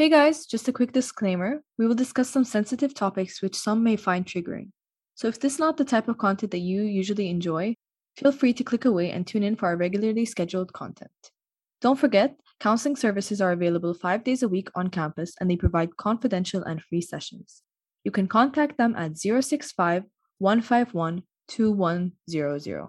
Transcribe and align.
Hey 0.00 0.08
guys, 0.08 0.46
just 0.46 0.66
a 0.66 0.72
quick 0.72 0.92
disclaimer. 0.92 1.62
We 1.76 1.86
will 1.86 1.94
discuss 1.94 2.30
some 2.30 2.44
sensitive 2.44 2.94
topics 2.94 3.42
which 3.42 3.54
some 3.54 3.84
may 3.84 3.96
find 3.96 4.24
triggering. 4.24 4.70
So 5.14 5.28
if 5.28 5.38
this 5.38 5.52
is 5.52 5.58
not 5.58 5.76
the 5.76 5.84
type 5.84 6.08
of 6.08 6.16
content 6.16 6.52
that 6.52 6.60
you 6.60 6.84
usually 6.84 7.28
enjoy, 7.28 7.74
feel 8.16 8.32
free 8.32 8.54
to 8.54 8.64
click 8.64 8.86
away 8.86 9.10
and 9.10 9.26
tune 9.26 9.42
in 9.42 9.56
for 9.56 9.66
our 9.66 9.76
regularly 9.76 10.24
scheduled 10.24 10.72
content. 10.72 11.10
Don't 11.82 11.98
forget, 11.98 12.34
counseling 12.60 12.96
services 12.96 13.42
are 13.42 13.52
available 13.52 13.92
five 13.92 14.24
days 14.24 14.42
a 14.42 14.48
week 14.48 14.70
on 14.74 14.88
campus 14.88 15.34
and 15.38 15.50
they 15.50 15.56
provide 15.56 15.98
confidential 15.98 16.62
and 16.62 16.82
free 16.82 17.02
sessions. 17.02 17.62
You 18.02 18.10
can 18.10 18.26
contact 18.26 18.78
them 18.78 18.96
at 18.96 19.18
065 19.18 20.04
151 20.38 21.24
2100. 21.46 22.88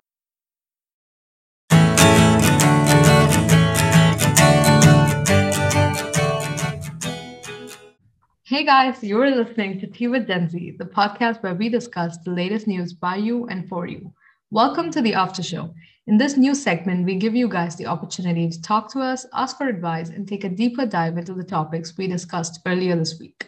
Hey 8.52 8.66
guys, 8.66 9.02
you're 9.02 9.34
listening 9.34 9.80
to 9.80 9.88
Tea 9.88 10.10
with 10.10 10.28
Gen 10.28 10.50
Z, 10.50 10.76
the 10.78 10.84
podcast 10.84 11.42
where 11.42 11.56
we 11.56 11.70
discuss 11.70 12.18
the 12.18 12.32
latest 12.32 12.68
news 12.68 12.92
by 12.92 13.16
you 13.16 13.48
and 13.48 13.66
for 13.70 13.88
you. 13.88 14.14
Welcome 14.50 14.92
to 14.92 15.02
the 15.02 15.14
After 15.14 15.42
Show. 15.42 15.74
In 16.08 16.18
this 16.18 16.36
new 16.36 16.54
segment, 16.54 17.06
we 17.06 17.16
give 17.16 17.34
you 17.34 17.48
guys 17.48 17.78
the 17.78 17.86
opportunity 17.86 18.50
to 18.50 18.62
talk 18.62 18.92
to 18.92 19.00
us, 19.00 19.26
ask 19.34 19.58
for 19.58 19.70
advice, 19.70 20.10
and 20.10 20.28
take 20.28 20.44
a 20.44 20.50
deeper 20.50 20.86
dive 20.86 21.18
into 21.18 21.34
the 21.34 21.46
topics 21.46 21.98
we 21.98 22.08
discussed 22.08 22.60
earlier 22.66 22.94
this 22.98 23.18
week. 23.22 23.48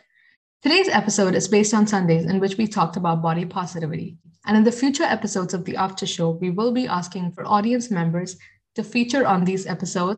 Today's 0.61 0.88
episode 0.88 1.35
is 1.35 1.49
based 1.49 1.73
on 1.73 1.85
Sundays, 1.85 2.25
in 2.25 2.39
which 2.39 2.55
we 2.55 2.66
talked 2.66 2.95
about 2.95 3.22
body 3.22 3.44
positivity. 3.44 4.16
And 4.45 4.55
in 4.55 4.63
the 4.63 4.72
future 4.72 5.03
episodes 5.03 5.53
of 5.53 5.66
the 5.66 5.75
After 5.75 6.05
Show, 6.05 6.30
we 6.30 6.49
will 6.49 6.72
be 6.72 6.88
asking 6.88 7.33
for 7.33 7.45
audience 7.45 7.91
members 7.91 8.38
to 8.75 8.85
feature 8.85 9.27
on 9.27 9.44
these 9.44 9.67
episodes. 9.67 10.17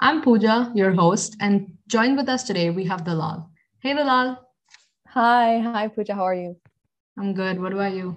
I'm 0.00 0.22
Pooja, 0.22 0.72
your 0.74 0.92
host, 0.94 1.36
and 1.40 1.76
joined 1.88 2.16
with 2.16 2.30
us 2.30 2.44
today, 2.44 2.70
we 2.70 2.84
have 2.86 3.04
Dalal. 3.04 3.50
Hey, 3.84 3.92
Dalal. 3.92 4.38
Hi, 5.08 5.58
hi 5.60 5.88
Pooja, 5.88 6.14
how 6.14 6.24
are 6.24 6.34
you? 6.34 6.56
I'm 7.18 7.34
good. 7.34 7.60
What 7.60 7.74
about 7.74 7.92
you? 7.92 8.16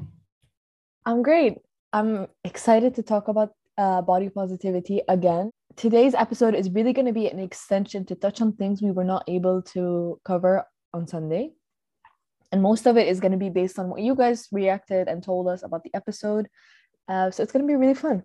I'm 1.05 1.21
great. 1.21 1.57
I'm 1.91 2.27
excited 2.45 2.95
to 2.95 3.03
talk 3.03 3.27
about 3.27 3.49
uh, 3.77 4.01
body 4.01 4.29
positivity 4.29 5.01
again. 5.09 5.51
Today's 5.75 6.15
episode 6.15 6.55
is 6.55 6.69
really 6.69 6.93
going 6.93 7.05
to 7.05 7.11
be 7.11 7.27
an 7.27 7.39
extension 7.39 8.05
to 8.05 8.15
touch 8.15 8.39
on 8.39 8.53
things 8.53 8.81
we 8.81 8.91
were 8.91 9.03
not 9.03 9.25
able 9.27 9.61
to 9.73 10.21
cover 10.23 10.63
on 10.93 11.05
Sunday. 11.05 11.51
And 12.53 12.61
most 12.61 12.87
of 12.87 12.95
it 12.95 13.09
is 13.09 13.19
going 13.19 13.33
to 13.33 13.37
be 13.37 13.49
based 13.49 13.77
on 13.77 13.89
what 13.89 13.99
you 13.99 14.15
guys 14.15 14.47
reacted 14.53 15.09
and 15.09 15.21
told 15.21 15.49
us 15.49 15.63
about 15.63 15.83
the 15.83 15.91
episode. 15.93 16.47
Uh, 17.09 17.29
so 17.29 17.43
it's 17.43 17.51
going 17.51 17.67
to 17.67 17.67
be 17.67 17.75
really 17.75 17.93
fun. 17.93 18.23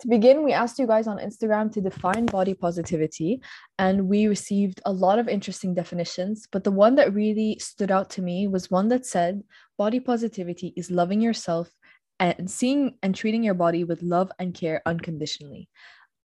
To 0.00 0.08
begin, 0.08 0.44
we 0.44 0.52
asked 0.52 0.78
you 0.78 0.86
guys 0.86 1.06
on 1.06 1.18
Instagram 1.18 1.72
to 1.72 1.80
define 1.80 2.26
body 2.26 2.52
positivity, 2.54 3.40
and 3.78 4.08
we 4.08 4.26
received 4.26 4.80
a 4.84 4.92
lot 4.92 5.18
of 5.18 5.28
interesting 5.28 5.72
definitions. 5.72 6.48
But 6.50 6.64
the 6.64 6.72
one 6.72 6.96
that 6.96 7.14
really 7.14 7.58
stood 7.60 7.90
out 7.90 8.10
to 8.10 8.22
me 8.22 8.48
was 8.48 8.70
one 8.70 8.88
that 8.88 9.06
said 9.06 9.42
body 9.78 10.00
positivity 10.00 10.74
is 10.76 10.90
loving 10.90 11.20
yourself 11.20 11.70
and 12.18 12.50
seeing 12.50 12.96
and 13.02 13.14
treating 13.14 13.42
your 13.42 13.54
body 13.54 13.84
with 13.84 14.02
love 14.02 14.30
and 14.38 14.54
care 14.54 14.82
unconditionally. 14.84 15.68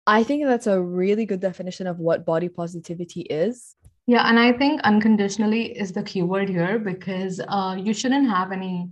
I 0.06 0.22
think 0.22 0.44
that's 0.44 0.68
a 0.68 0.80
really 0.80 1.26
good 1.26 1.40
definition 1.40 1.86
of 1.86 1.98
what 1.98 2.24
body 2.24 2.48
positivity 2.48 3.22
is. 3.22 3.74
Yeah, 4.06 4.28
and 4.28 4.38
I 4.38 4.52
think 4.52 4.80
unconditionally 4.82 5.76
is 5.76 5.90
the 5.90 6.02
keyword 6.02 6.48
here 6.48 6.78
because 6.78 7.40
uh, 7.48 7.76
you 7.78 7.92
shouldn't 7.92 8.30
have 8.30 8.52
any 8.52 8.88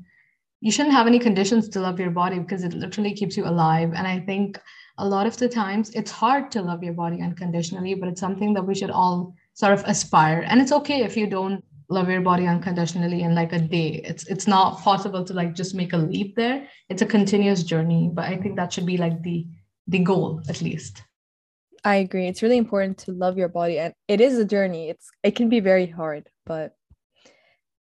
you 0.64 0.72
shouldn't 0.72 0.94
have 0.94 1.06
any 1.06 1.18
conditions 1.18 1.68
to 1.68 1.78
love 1.78 2.00
your 2.00 2.10
body 2.10 2.38
because 2.38 2.64
it 2.64 2.72
literally 2.72 3.12
keeps 3.12 3.36
you 3.36 3.44
alive. 3.44 3.92
And 3.94 4.06
I 4.06 4.18
think 4.18 4.58
a 4.96 5.06
lot 5.06 5.26
of 5.26 5.36
the 5.36 5.46
times 5.46 5.90
it's 5.90 6.10
hard 6.10 6.50
to 6.52 6.62
love 6.62 6.82
your 6.82 6.94
body 6.94 7.20
unconditionally, 7.20 7.92
but 7.92 8.08
it's 8.08 8.20
something 8.20 8.54
that 8.54 8.66
we 8.66 8.74
should 8.74 8.90
all 8.90 9.34
sort 9.52 9.74
of 9.74 9.84
aspire. 9.84 10.42
And 10.48 10.62
it's 10.62 10.72
okay 10.72 11.04
if 11.04 11.18
you 11.18 11.26
don't 11.26 11.62
love 11.90 12.08
your 12.08 12.22
body 12.22 12.46
unconditionally 12.46 13.20
in 13.20 13.34
like 13.34 13.52
a 13.52 13.58
day. 13.58 14.00
It's 14.06 14.26
it's 14.26 14.46
not 14.46 14.80
possible 14.80 15.22
to 15.22 15.34
like 15.34 15.54
just 15.54 15.74
make 15.74 15.92
a 15.92 15.98
leap 15.98 16.34
there. 16.34 16.66
It's 16.88 17.02
a 17.02 17.12
continuous 17.16 17.62
journey, 17.62 18.10
but 18.10 18.24
I 18.24 18.38
think 18.38 18.56
that 18.56 18.72
should 18.72 18.86
be 18.86 18.96
like 18.96 19.22
the 19.22 19.46
the 19.86 19.98
goal 19.98 20.40
at 20.48 20.62
least. 20.62 21.02
I 21.84 21.96
agree. 21.96 22.26
It's 22.26 22.42
really 22.42 22.56
important 22.56 22.96
to 23.00 23.12
love 23.12 23.36
your 23.36 23.50
body 23.50 23.78
and 23.78 23.92
it 24.08 24.22
is 24.22 24.38
a 24.38 24.46
journey. 24.46 24.88
It's 24.88 25.10
it 25.22 25.36
can 25.36 25.50
be 25.50 25.60
very 25.60 25.88
hard, 25.88 26.30
but 26.46 26.74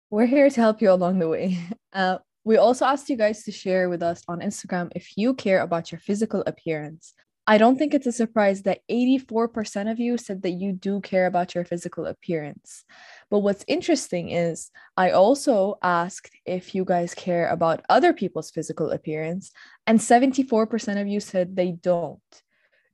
we're 0.09 0.25
here 0.25 0.49
to 0.49 0.59
help 0.59 0.81
you 0.81 0.91
along 0.91 1.19
the 1.19 1.29
way. 1.29 1.59
Uh, 1.93 2.17
we 2.43 2.57
also 2.57 2.85
asked 2.85 3.09
you 3.09 3.15
guys 3.15 3.43
to 3.43 3.51
share 3.51 3.89
with 3.89 4.03
us 4.03 4.23
on 4.27 4.39
Instagram 4.39 4.91
if 4.95 5.17
you 5.17 5.33
care 5.33 5.61
about 5.61 5.91
your 5.91 5.99
physical 5.99 6.43
appearance. 6.45 7.13
I 7.45 7.57
don't 7.57 7.77
think 7.77 7.93
it's 7.93 8.07
a 8.07 8.13
surprise 8.13 8.61
that 8.63 8.79
84% 8.89 9.91
of 9.91 9.99
you 9.99 10.17
said 10.17 10.43
that 10.43 10.51
you 10.51 10.71
do 10.71 11.01
care 11.01 11.25
about 11.25 11.53
your 11.53 11.65
physical 11.65 12.05
appearance. 12.05 12.85
But 13.29 13.39
what's 13.39 13.65
interesting 13.67 14.29
is 14.29 14.71
I 14.95 15.11
also 15.11 15.75
asked 15.83 16.31
if 16.45 16.73
you 16.73 16.85
guys 16.85 17.13
care 17.13 17.49
about 17.49 17.83
other 17.89 18.13
people's 18.13 18.49
physical 18.49 18.91
appearance, 18.91 19.51
and 19.85 19.99
74% 19.99 21.01
of 21.01 21.07
you 21.07 21.19
said 21.19 21.55
they 21.55 21.73
don't. 21.73 22.21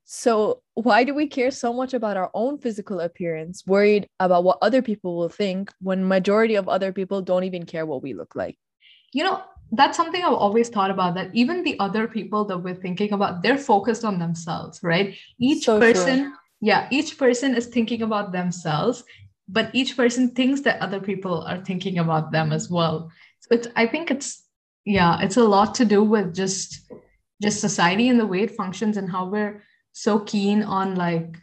So, 0.06 0.64
why 0.74 1.04
do 1.04 1.14
we 1.14 1.28
care 1.28 1.52
so 1.52 1.72
much 1.72 1.94
about 1.94 2.18
our 2.18 2.32
own 2.34 2.58
physical 2.58 3.00
appearance, 3.00 3.64
worried 3.68 4.08
about 4.20 4.44
what 4.44 4.58
other 4.64 4.82
people 4.82 5.16
will 5.16 5.30
think 5.30 5.72
when 5.80 6.08
majority 6.08 6.56
of 6.56 6.68
other 6.68 6.92
people 6.92 7.22
don't 7.22 7.44
even 7.44 7.68
care 7.68 7.86
what 7.86 8.02
we 8.02 8.16
look 8.16 8.36
like? 8.36 8.58
You 9.14 9.24
know 9.24 9.42
that's 9.72 9.98
something 9.98 10.24
i've 10.24 10.34
always 10.34 10.70
thought 10.70 10.92
about 10.92 11.14
that 11.16 11.30
even 11.34 11.64
the 11.64 11.80
other 11.80 12.08
people 12.08 12.46
that 12.46 12.58
we're 12.58 12.76
thinking 12.76 13.14
about 13.14 13.42
they're 13.44 13.58
focused 13.58 14.04
on 14.04 14.20
themselves 14.20 14.80
right 14.84 15.16
each 15.40 15.66
so 15.66 15.80
person 15.80 16.24
true. 16.24 16.34
yeah 16.62 16.88
each 16.92 17.18
person 17.18 17.56
is 17.56 17.68
thinking 17.68 18.02
about 18.02 18.32
themselves 18.32 19.04
but 19.48 19.70
each 19.74 19.96
person 19.98 20.30
thinks 20.30 20.62
that 20.62 20.82
other 20.82 21.00
people 21.00 21.42
are 21.44 21.64
thinking 21.64 22.00
about 22.00 22.32
them 22.32 22.52
as 22.52 22.70
well 22.70 23.12
so 23.40 23.48
it's 23.56 23.68
i 23.76 23.86
think 23.86 24.10
it's 24.10 24.44
yeah 24.86 25.20
it's 25.22 25.38
a 25.38 25.44
lot 25.44 25.76
to 25.76 25.86
do 25.86 26.04
with 26.04 26.34
just 26.36 26.92
just 27.42 27.62
society 27.62 28.10
and 28.10 28.20
the 28.20 28.26
way 28.26 28.42
it 28.44 28.56
functions 28.56 28.98
and 28.98 29.10
how 29.10 29.26
we're 29.26 29.64
so 29.92 30.20
keen 30.20 30.64
on 30.64 30.96
like 30.96 31.38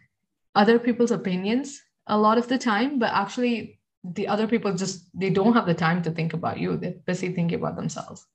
other 0.54 0.78
people's 0.78 1.10
opinions 1.10 1.81
a 2.06 2.19
lot 2.19 2.38
of 2.38 2.48
the 2.48 2.59
time 2.59 2.98
but 2.98 3.12
actually 3.12 3.76
the 4.12 4.28
other 4.28 4.47
people 4.47 4.72
just 4.75 5.09
they 5.19 5.31
don't 5.31 5.55
have 5.55 5.67
the 5.67 5.75
time 5.75 6.03
to 6.03 6.11
think 6.11 6.33
about 6.33 6.59
you. 6.59 6.77
They're 6.77 6.94
busy 7.06 7.33
thinking 7.33 7.59
about 7.59 7.77
themselves. 7.77 8.27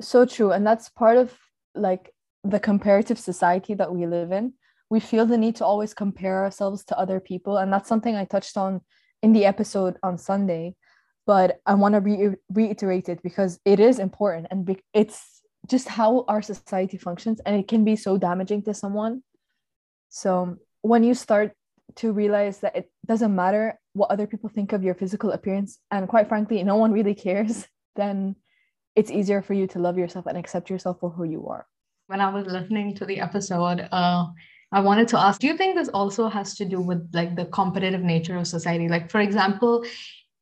So 0.00 0.24
true. 0.26 0.52
And 0.52 0.66
that's 0.66 0.88
part 0.88 1.16
of 1.16 1.36
like 1.74 2.12
the 2.44 2.60
comparative 2.60 3.18
society 3.18 3.74
that 3.74 3.92
we 3.92 4.06
live 4.06 4.32
in. 4.32 4.54
We 4.90 5.00
feel 5.00 5.26
the 5.26 5.38
need 5.38 5.56
to 5.56 5.64
always 5.64 5.94
compare 5.94 6.44
ourselves 6.44 6.84
to 6.86 6.98
other 6.98 7.20
people. 7.20 7.58
And 7.58 7.72
that's 7.72 7.88
something 7.88 8.16
i 8.16 8.24
touched 8.24 8.56
on 8.56 8.80
in 9.22 9.32
the 9.32 9.44
episode 9.44 9.96
on 10.02 10.18
sunday. 10.18 10.74
But 11.26 11.60
i 11.66 11.74
want 11.74 11.94
to 11.94 12.00
re- 12.00 12.36
reiterate 12.52 13.08
it 13.08 13.22
because 13.22 13.58
it 13.64 13.80
is 13.80 13.98
important. 13.98 14.48
And 14.50 14.64
be- 14.64 14.82
it's 14.92 15.42
just 15.66 15.88
how 15.88 16.24
our 16.28 16.42
society 16.42 16.96
functions. 16.96 17.40
And 17.44 17.56
it 17.56 17.68
can 17.68 17.84
be 17.84 17.96
so 17.96 18.18
damaging 18.18 18.62
to 18.62 18.74
someone. 18.74 19.22
So 20.08 20.56
when 20.82 21.04
you 21.04 21.14
start 21.14 21.52
to 21.98 22.12
realize 22.12 22.58
that 22.60 22.76
it 22.76 22.90
doesn't 23.06 23.34
matter 23.34 23.78
what 23.92 24.10
other 24.10 24.26
people 24.26 24.48
think 24.48 24.72
of 24.72 24.84
your 24.84 24.94
physical 24.94 25.32
appearance 25.32 25.78
and 25.90 26.08
quite 26.08 26.28
frankly 26.28 26.62
no 26.62 26.76
one 26.76 26.92
really 26.92 27.14
cares 27.14 27.66
then 27.96 28.34
it's 28.94 29.10
easier 29.10 29.42
for 29.42 29.54
you 29.54 29.66
to 29.66 29.78
love 29.78 29.98
yourself 29.98 30.26
and 30.26 30.36
accept 30.36 30.70
yourself 30.70 30.98
for 30.98 31.10
who 31.10 31.24
you 31.24 31.46
are. 31.46 31.66
When 32.06 32.20
i 32.20 32.30
was 32.30 32.46
listening 32.46 32.94
to 32.96 33.04
the 33.04 33.20
episode 33.20 33.88
uh, 33.92 34.26
i 34.72 34.80
wanted 34.80 35.08
to 35.08 35.18
ask 35.18 35.40
do 35.40 35.46
you 35.48 35.56
think 35.56 35.76
this 35.76 35.88
also 35.88 36.28
has 36.28 36.54
to 36.56 36.64
do 36.64 36.80
with 36.80 37.10
like 37.12 37.36
the 37.36 37.46
competitive 37.46 38.02
nature 38.02 38.36
of 38.36 38.46
society? 38.46 38.88
Like 38.88 39.10
for 39.10 39.20
example 39.20 39.84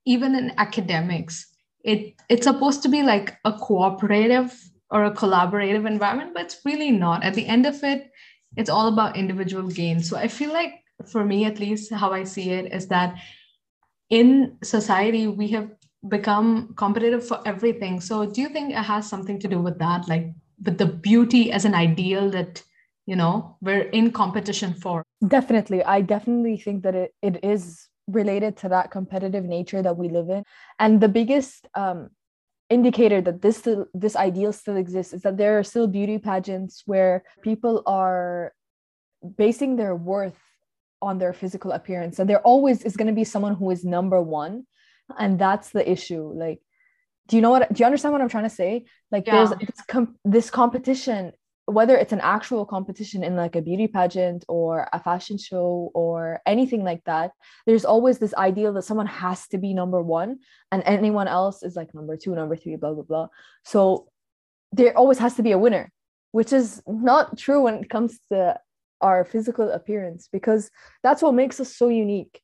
even 0.04 0.34
in 0.34 0.52
academics 0.58 1.46
it 1.82 2.14
it's 2.28 2.46
supposed 2.46 2.82
to 2.82 2.88
be 2.88 3.02
like 3.02 3.36
a 3.44 3.52
cooperative 3.52 4.54
or 4.90 5.04
a 5.04 5.14
collaborative 5.14 5.86
environment 5.86 6.34
but 6.34 6.44
it's 6.44 6.60
really 6.64 6.90
not. 6.90 7.24
At 7.24 7.34
the 7.34 7.46
end 7.46 7.64
of 7.66 7.82
it 7.82 8.10
it's 8.56 8.70
all 8.70 8.88
about 8.88 9.16
individual 9.16 9.68
gain. 9.68 10.02
So 10.02 10.16
i 10.16 10.28
feel 10.28 10.52
like 10.52 10.74
for 11.04 11.24
me 11.24 11.44
at 11.44 11.60
least 11.60 11.92
how 11.92 12.12
i 12.12 12.24
see 12.24 12.50
it 12.50 12.72
is 12.72 12.88
that 12.88 13.16
in 14.10 14.56
society 14.62 15.26
we 15.26 15.48
have 15.48 15.70
become 16.08 16.74
competitive 16.76 17.26
for 17.26 17.40
everything. 17.46 18.00
So 18.00 18.26
do 18.26 18.40
you 18.40 18.48
think 18.48 18.70
it 18.70 18.76
has 18.76 19.08
something 19.08 19.38
to 19.40 19.48
do 19.48 19.60
with 19.60 19.78
that? 19.78 20.08
Like 20.08 20.32
with 20.64 20.78
the 20.78 20.86
beauty 20.86 21.52
as 21.52 21.64
an 21.64 21.74
ideal 21.74 22.30
that 22.30 22.62
you 23.06 23.16
know 23.16 23.56
we're 23.60 23.88
in 23.90 24.10
competition 24.10 24.74
for? 24.74 25.02
Definitely. 25.26 25.82
I 25.84 26.00
definitely 26.00 26.56
think 26.58 26.82
that 26.82 26.94
it, 26.94 27.14
it 27.22 27.44
is 27.44 27.88
related 28.08 28.56
to 28.58 28.68
that 28.68 28.90
competitive 28.90 29.44
nature 29.44 29.82
that 29.82 29.96
we 29.96 30.08
live 30.08 30.28
in. 30.28 30.44
And 30.78 31.00
the 31.00 31.08
biggest 31.08 31.66
um, 31.74 32.10
indicator 32.70 33.20
that 33.20 33.42
this 33.42 33.66
this 33.94 34.16
ideal 34.16 34.52
still 34.52 34.76
exists 34.76 35.12
is 35.12 35.22
that 35.22 35.36
there 35.36 35.58
are 35.58 35.64
still 35.64 35.86
beauty 35.86 36.18
pageants 36.18 36.82
where 36.86 37.24
people 37.42 37.82
are 37.86 38.52
basing 39.36 39.76
their 39.76 39.96
worth 39.96 40.38
on 41.02 41.18
their 41.18 41.32
physical 41.32 41.72
appearance. 41.72 42.18
And 42.18 42.28
there 42.28 42.40
always 42.40 42.82
is 42.82 42.96
going 42.96 43.08
to 43.08 43.12
be 43.12 43.24
someone 43.24 43.54
who 43.54 43.70
is 43.70 43.84
number 43.84 44.20
one 44.20 44.66
and 45.18 45.38
that's 45.38 45.70
the 45.70 45.88
issue 45.88 46.32
like 46.34 46.60
do 47.28 47.36
you 47.36 47.42
know 47.42 47.50
what 47.50 47.72
do 47.72 47.80
you 47.80 47.86
understand 47.86 48.12
what 48.12 48.20
i'm 48.20 48.28
trying 48.28 48.44
to 48.44 48.50
say? 48.50 48.84
Like 49.10 49.26
yeah. 49.26 49.44
there's 49.44 49.50
this, 49.58 49.84
com- 49.88 50.16
this 50.24 50.50
competition 50.50 51.32
whether 51.68 51.96
it's 51.96 52.12
an 52.12 52.20
actual 52.20 52.64
competition 52.64 53.24
in 53.24 53.34
like 53.34 53.56
a 53.56 53.62
beauty 53.62 53.88
pageant 53.88 54.44
or 54.46 54.88
a 54.92 55.00
fashion 55.00 55.36
show 55.36 55.90
or 55.94 56.40
anything 56.46 56.84
like 56.84 57.02
that 57.04 57.32
there's 57.66 57.84
always 57.84 58.18
this 58.18 58.34
ideal 58.34 58.72
that 58.72 58.82
someone 58.82 59.06
has 59.06 59.48
to 59.48 59.58
be 59.58 59.74
number 59.74 60.00
one 60.00 60.38
and 60.70 60.82
anyone 60.86 61.26
else 61.26 61.64
is 61.64 61.74
like 61.74 61.92
number 61.92 62.16
two 62.16 62.34
number 62.34 62.56
three 62.56 62.76
blah 62.76 62.92
blah 62.94 63.02
blah. 63.02 63.26
So 63.64 64.08
there 64.72 64.96
always 64.96 65.18
has 65.18 65.34
to 65.34 65.42
be 65.42 65.52
a 65.52 65.58
winner 65.58 65.90
which 66.32 66.52
is 66.52 66.82
not 66.86 67.38
true 67.38 67.62
when 67.62 67.74
it 67.76 67.90
comes 67.90 68.18
to 68.30 68.56
our 69.00 69.24
physical 69.24 69.70
appearance 69.70 70.28
because 70.32 70.70
that's 71.02 71.22
what 71.22 71.34
makes 71.34 71.60
us 71.60 71.74
so 71.74 71.88
unique. 71.88 72.40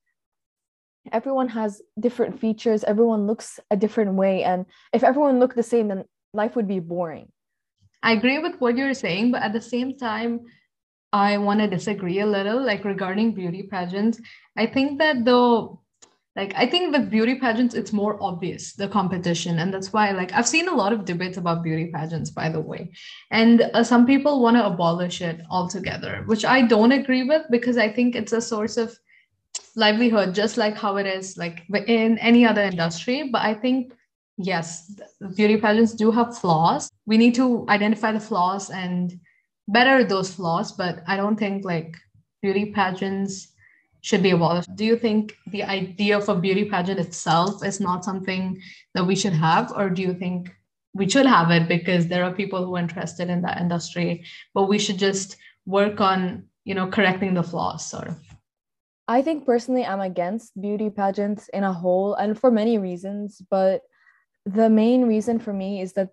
Everyone 1.11 1.49
has 1.49 1.83
different 1.99 2.39
features. 2.39 2.85
Everyone 2.85 3.27
looks 3.27 3.59
a 3.71 3.77
different 3.77 4.15
way. 4.15 4.45
And 4.45 4.67
if 4.93 5.03
everyone 5.03 5.41
looked 5.41 5.57
the 5.57 5.63
same 5.63 5.89
then 5.89 6.05
life 6.33 6.57
would 6.57 6.69
be 6.69 6.81
boring. 6.81 7.31
I 8.03 8.13
agree 8.13 8.39
with 8.39 8.57
what 8.59 8.77
you're 8.77 8.95
saying, 8.95 9.33
but 9.33 9.43
at 9.43 9.53
the 9.53 9.61
same 9.61 9.97
time, 9.97 10.41
I 11.13 11.39
want 11.39 11.61
to 11.61 11.69
disagree 11.69 12.21
a 12.21 12.27
little, 12.27 12.65
like 12.65 12.85
regarding 12.85 13.35
beauty 13.35 13.65
pageants. 13.71 14.21
I 14.57 14.67
think 14.67 14.99
that 14.99 15.25
though, 15.25 15.83
like, 16.35 16.55
I 16.57 16.67
think 16.67 16.95
with 16.95 17.11
beauty 17.11 17.35
pageants, 17.35 17.75
it's 17.75 17.93
more 17.93 18.17
obvious 18.23 18.73
the 18.73 18.89
competition. 18.89 19.59
And 19.59 19.73
that's 19.73 19.93
why, 19.93 20.13
like, 20.13 20.33
I've 20.33 20.49
seen 20.49 20.69
a 20.69 20.75
lot 20.75 20.93
of 20.93 21.05
debates 21.05 21.37
about 21.37 21.63
beauty 21.63 21.91
pageants, 21.93 22.31
by 22.31 22.49
the 22.49 22.61
way. 22.61 22.91
And 23.31 23.63
uh, 23.75 23.85
some 23.85 24.07
people 24.07 24.41
want 24.41 24.57
to 24.57 24.67
abolish 24.67 25.21
it 25.21 25.41
altogether, 25.51 26.23
which 26.27 26.45
I 26.45 26.63
don't 26.63 26.93
agree 26.93 27.25
with 27.25 27.43
because 27.51 27.77
I 27.77 27.93
think 27.93 28.15
it's 28.15 28.33
a 28.33 28.41
source 28.41 28.77
of 28.77 28.99
livelihood, 29.77 30.35
just 30.35 30.57
like 30.57 30.77
how 30.77 30.97
it 30.97 31.07
is, 31.07 31.37
like, 31.37 31.63
in 31.87 32.19
any 32.19 32.47
other 32.47 32.63
industry. 32.63 33.29
But 33.31 33.43
I 33.43 33.55
think 33.55 33.93
yes, 34.39 34.99
beauty 35.37 35.57
pageants 35.59 35.95
do 35.95 36.11
have 36.11 36.39
flaws. 36.39 36.91
We 37.07 37.19
need 37.19 37.35
to 37.37 37.67
identify 37.69 38.13
the 38.13 38.21
flaws 38.21 38.71
and 38.71 39.19
better 39.69 40.05
those 40.05 40.35
flaws, 40.35 40.73
but 40.73 41.03
I 41.07 41.17
don't 41.17 41.39
think 41.39 41.65
like 41.65 41.97
beauty 42.43 42.73
pageants 42.73 43.52
should 44.03 44.23
be 44.23 44.31
abolished. 44.31 44.75
Do 44.75 44.85
you 44.85 44.97
think 44.97 45.37
the 45.47 45.63
idea 45.63 46.19
of 46.19 46.29
a 46.29 46.35
beauty 46.35 46.65
pageant 46.69 47.01
itself 47.01 47.65
is 47.65 47.81
not 47.81 48.05
something 48.05 48.61
that 48.95 49.07
we 49.07 49.17
should 49.17 49.33
have, 49.33 49.73
or 49.75 49.89
do 49.89 50.03
you 50.03 50.13
think 50.13 50.55
we 50.93 51.09
should 51.09 51.27
have 51.27 51.51
it 51.51 51.69
because 51.69 52.09
there 52.09 52.25
are 52.25 52.33
people 52.33 52.67
who 52.67 52.77
are 52.77 52.81
interested 52.81 53.31
in 53.31 53.43
that 53.43 53.61
industry, 53.61 54.25
but 54.55 54.69
we 54.69 54.79
should 54.79 54.99
just 54.99 55.37
work 55.65 56.01
on, 56.01 56.45
you 56.65 56.75
know, 56.75 56.89
correcting 56.89 57.35
the 57.35 57.43
flaws 57.43 57.87
sort 57.87 58.09
of? 58.09 58.19
I 59.09 59.23
think 59.23 59.47
personally 59.47 59.85
I'm 59.85 60.01
against 60.01 60.61
beauty 60.61 60.91
pageants 60.91 61.49
in 61.49 61.65
a 61.65 61.73
whole 61.73 62.15
and 62.15 62.39
for 62.39 62.51
many 62.51 62.79
reasons, 62.79 63.41
but 63.51 63.83
the 64.45 64.69
main 64.69 65.07
reason 65.07 65.39
for 65.39 65.53
me 65.53 65.81
is 65.81 65.93
that 65.93 66.11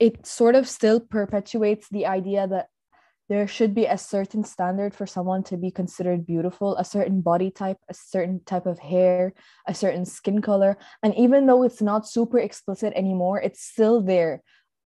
it 0.00 0.26
sort 0.26 0.54
of 0.54 0.68
still 0.68 0.98
perpetuates 0.98 1.88
the 1.90 2.06
idea 2.06 2.46
that 2.48 2.68
there 3.30 3.46
should 3.46 3.76
be 3.76 3.86
a 3.86 3.96
certain 3.96 4.42
standard 4.42 4.92
for 4.92 5.06
someone 5.06 5.44
to 5.44 5.56
be 5.56 5.70
considered 5.70 6.26
beautiful, 6.26 6.76
a 6.76 6.84
certain 6.84 7.20
body 7.20 7.48
type, 7.48 7.78
a 7.88 7.94
certain 7.94 8.40
type 8.44 8.66
of 8.66 8.80
hair, 8.80 9.32
a 9.68 9.72
certain 9.72 10.04
skin 10.04 10.42
color. 10.42 10.76
And 11.04 11.14
even 11.14 11.46
though 11.46 11.62
it's 11.62 11.80
not 11.80 12.08
super 12.08 12.40
explicit 12.40 12.92
anymore, 12.96 13.40
it's 13.40 13.62
still 13.62 14.02
there. 14.02 14.42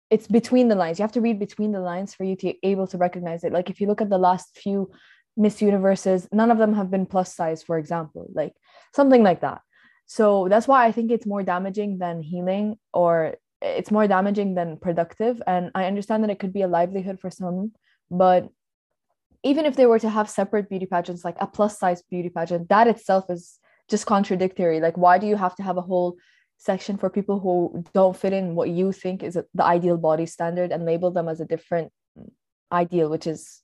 It's 0.09 0.29
between 0.29 0.69
the 0.69 0.77
lines. 0.77 1.01
You 1.01 1.03
have 1.03 1.19
to 1.19 1.21
read 1.21 1.41
between 1.41 1.73
the 1.73 1.81
lines 1.81 2.15
for 2.15 2.23
you 2.23 2.37
to 2.37 2.47
be 2.47 2.59
able 2.63 2.87
to 2.87 2.97
recognize 2.97 3.43
it. 3.43 3.53
Like 3.53 3.71
if 3.71 3.81
you 3.81 3.89
look 3.89 4.01
at 4.01 4.09
the 4.09 4.19
last 4.19 4.57
few 4.57 4.93
Miss 5.37 5.61
Universes, 5.61 6.29
none 6.33 6.53
of 6.53 6.59
them 6.59 6.75
have 6.75 6.93
been 6.93 7.07
plus 7.07 7.35
size, 7.35 7.65
for 7.65 7.77
example, 7.77 8.31
like 8.33 8.53
something 8.95 9.25
like 9.25 9.41
that. 9.41 9.63
So 10.07 10.47
that's 10.49 10.69
why 10.69 10.87
I 10.87 10.93
think 10.93 11.11
it's 11.11 11.27
more 11.27 11.43
damaging 11.43 11.99
than 11.99 12.23
healing 12.23 12.77
or 12.95 13.35
it's 13.61 13.91
more 13.91 14.07
damaging 14.07 14.55
than 14.55 14.77
productive. 14.77 15.43
And 15.45 15.73
I 15.75 15.87
understand 15.87 16.23
that 16.23 16.31
it 16.31 16.39
could 16.39 16.53
be 16.53 16.63
a 16.63 16.69
livelihood 16.69 17.19
for 17.19 17.31
some, 17.31 17.73
but 18.11 18.49
even 19.45 19.67
if 19.67 19.77
they 19.77 19.87
were 19.87 19.99
to 19.99 20.09
have 20.09 20.29
separate 20.29 20.69
beauty 20.69 20.87
pageants, 20.87 21.25
like 21.25 21.37
a 21.41 21.47
plus 21.47 21.79
size 21.79 22.03
beauty 22.03 22.29
pageant, 22.29 22.69
that 22.69 22.89
itself 22.89 23.31
is 23.31 23.59
just 23.89 24.07
contradictory. 24.07 24.81
Like, 24.81 24.97
why 24.97 25.19
do 25.19 25.27
you 25.27 25.37
have 25.37 25.55
to 25.57 25.63
have 25.63 25.77
a 25.77 25.83
whole 25.83 26.17
section 26.57 26.97
for 26.97 27.09
people 27.09 27.39
who 27.39 27.85
don't 27.95 28.17
fit 28.17 28.33
in 28.33 28.55
what 28.55 28.69
you 28.69 28.91
think 28.93 29.23
is 29.23 29.35
the 29.35 29.65
ideal 29.65 29.97
body 29.97 30.27
standard 30.27 30.73
and 30.73 30.85
label 30.85 31.11
them 31.11 31.29
as 31.29 31.41
a 31.41 31.45
different 31.45 31.93
ideal, 32.73 33.09
which 33.09 33.27
is 33.27 33.63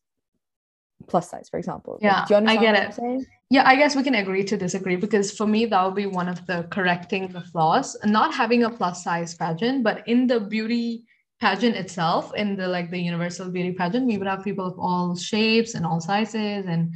plus 1.08 1.29
size, 1.29 1.49
for 1.49 1.58
example. 1.58 1.99
Yeah, 2.00 2.25
like, 2.31 2.49
I 2.49 2.56
get 2.56 2.99
it. 2.99 3.26
Yeah, 3.50 3.69
I 3.69 3.76
guess 3.76 3.96
we 3.96 4.02
can 4.02 4.14
agree 4.14 4.44
to 4.44 4.56
disagree 4.56 4.96
because 4.96 5.37
for 5.37 5.46
me, 5.46 5.67
that 5.67 5.85
would 5.85 5.96
be 5.96 6.06
one 6.06 6.29
of 6.29 6.46
the 6.46 6.67
correcting 6.70 7.29
the 7.29 7.41
flaws. 7.41 7.96
Not 8.05 8.32
having 8.32 8.62
a 8.62 8.70
plus 8.70 9.05
size 9.05 9.35
pageant, 9.35 9.82
but 9.82 10.06
in 10.08 10.26
the 10.26 10.41
beauty 10.41 11.05
pageant 11.40 11.76
itself, 11.76 12.34
in 12.34 12.56
the 12.56 12.69
like 12.69 12.90
the 12.90 12.98
universal 12.98 13.50
beauty 13.50 13.72
pageant, 13.72 14.06
we 14.06 14.19
would 14.19 14.26
have 14.28 14.44
people 14.44 14.66
of 14.66 14.78
all 14.78 15.16
shapes 15.16 15.75
and 15.75 15.84
all 15.84 16.00
sizes 16.00 16.66
and 16.66 16.94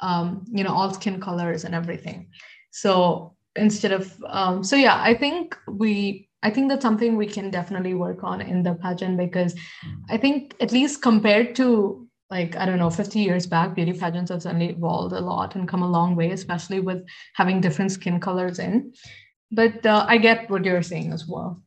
um, 0.00 0.44
you 0.50 0.64
know 0.64 0.72
all 0.72 0.92
skin 0.92 1.20
colors 1.20 1.64
and 1.64 1.74
everything. 1.74 2.28
So 2.70 3.36
instead 3.56 3.92
of 3.92 4.14
um, 4.26 4.64
so 4.64 4.76
yeah, 4.76 5.00
I 5.02 5.14
think 5.14 5.56
we 5.68 6.28
I 6.42 6.50
think 6.50 6.70
that's 6.70 6.82
something 6.82 7.16
we 7.16 7.26
can 7.26 7.50
definitely 7.50 7.94
work 7.94 8.24
on 8.24 8.40
in 8.40 8.62
the 8.62 8.74
pageant 8.74 9.18
because 9.18 9.54
I 10.08 10.16
think 10.16 10.54
at 10.60 10.72
least 10.72 11.02
compared 11.02 11.54
to 11.56 12.08
like 12.30 12.56
i 12.56 12.64
don't 12.64 12.78
know 12.78 12.90
50 12.90 13.18
years 13.18 13.46
back 13.46 13.74
beauty 13.74 13.92
pageants 13.92 14.30
have 14.30 14.42
certainly 14.42 14.70
evolved 14.70 15.12
a 15.12 15.20
lot 15.20 15.56
and 15.56 15.68
come 15.68 15.82
a 15.82 15.90
long 15.90 16.16
way 16.16 16.30
especially 16.30 16.80
with 16.80 17.04
having 17.34 17.60
different 17.60 17.92
skin 17.92 18.20
colors 18.20 18.58
in 18.58 18.92
but 19.50 19.84
uh, 19.84 20.06
i 20.08 20.16
get 20.16 20.48
what 20.48 20.64
you're 20.64 20.82
saying 20.82 21.12
as 21.12 21.26
well 21.26 21.60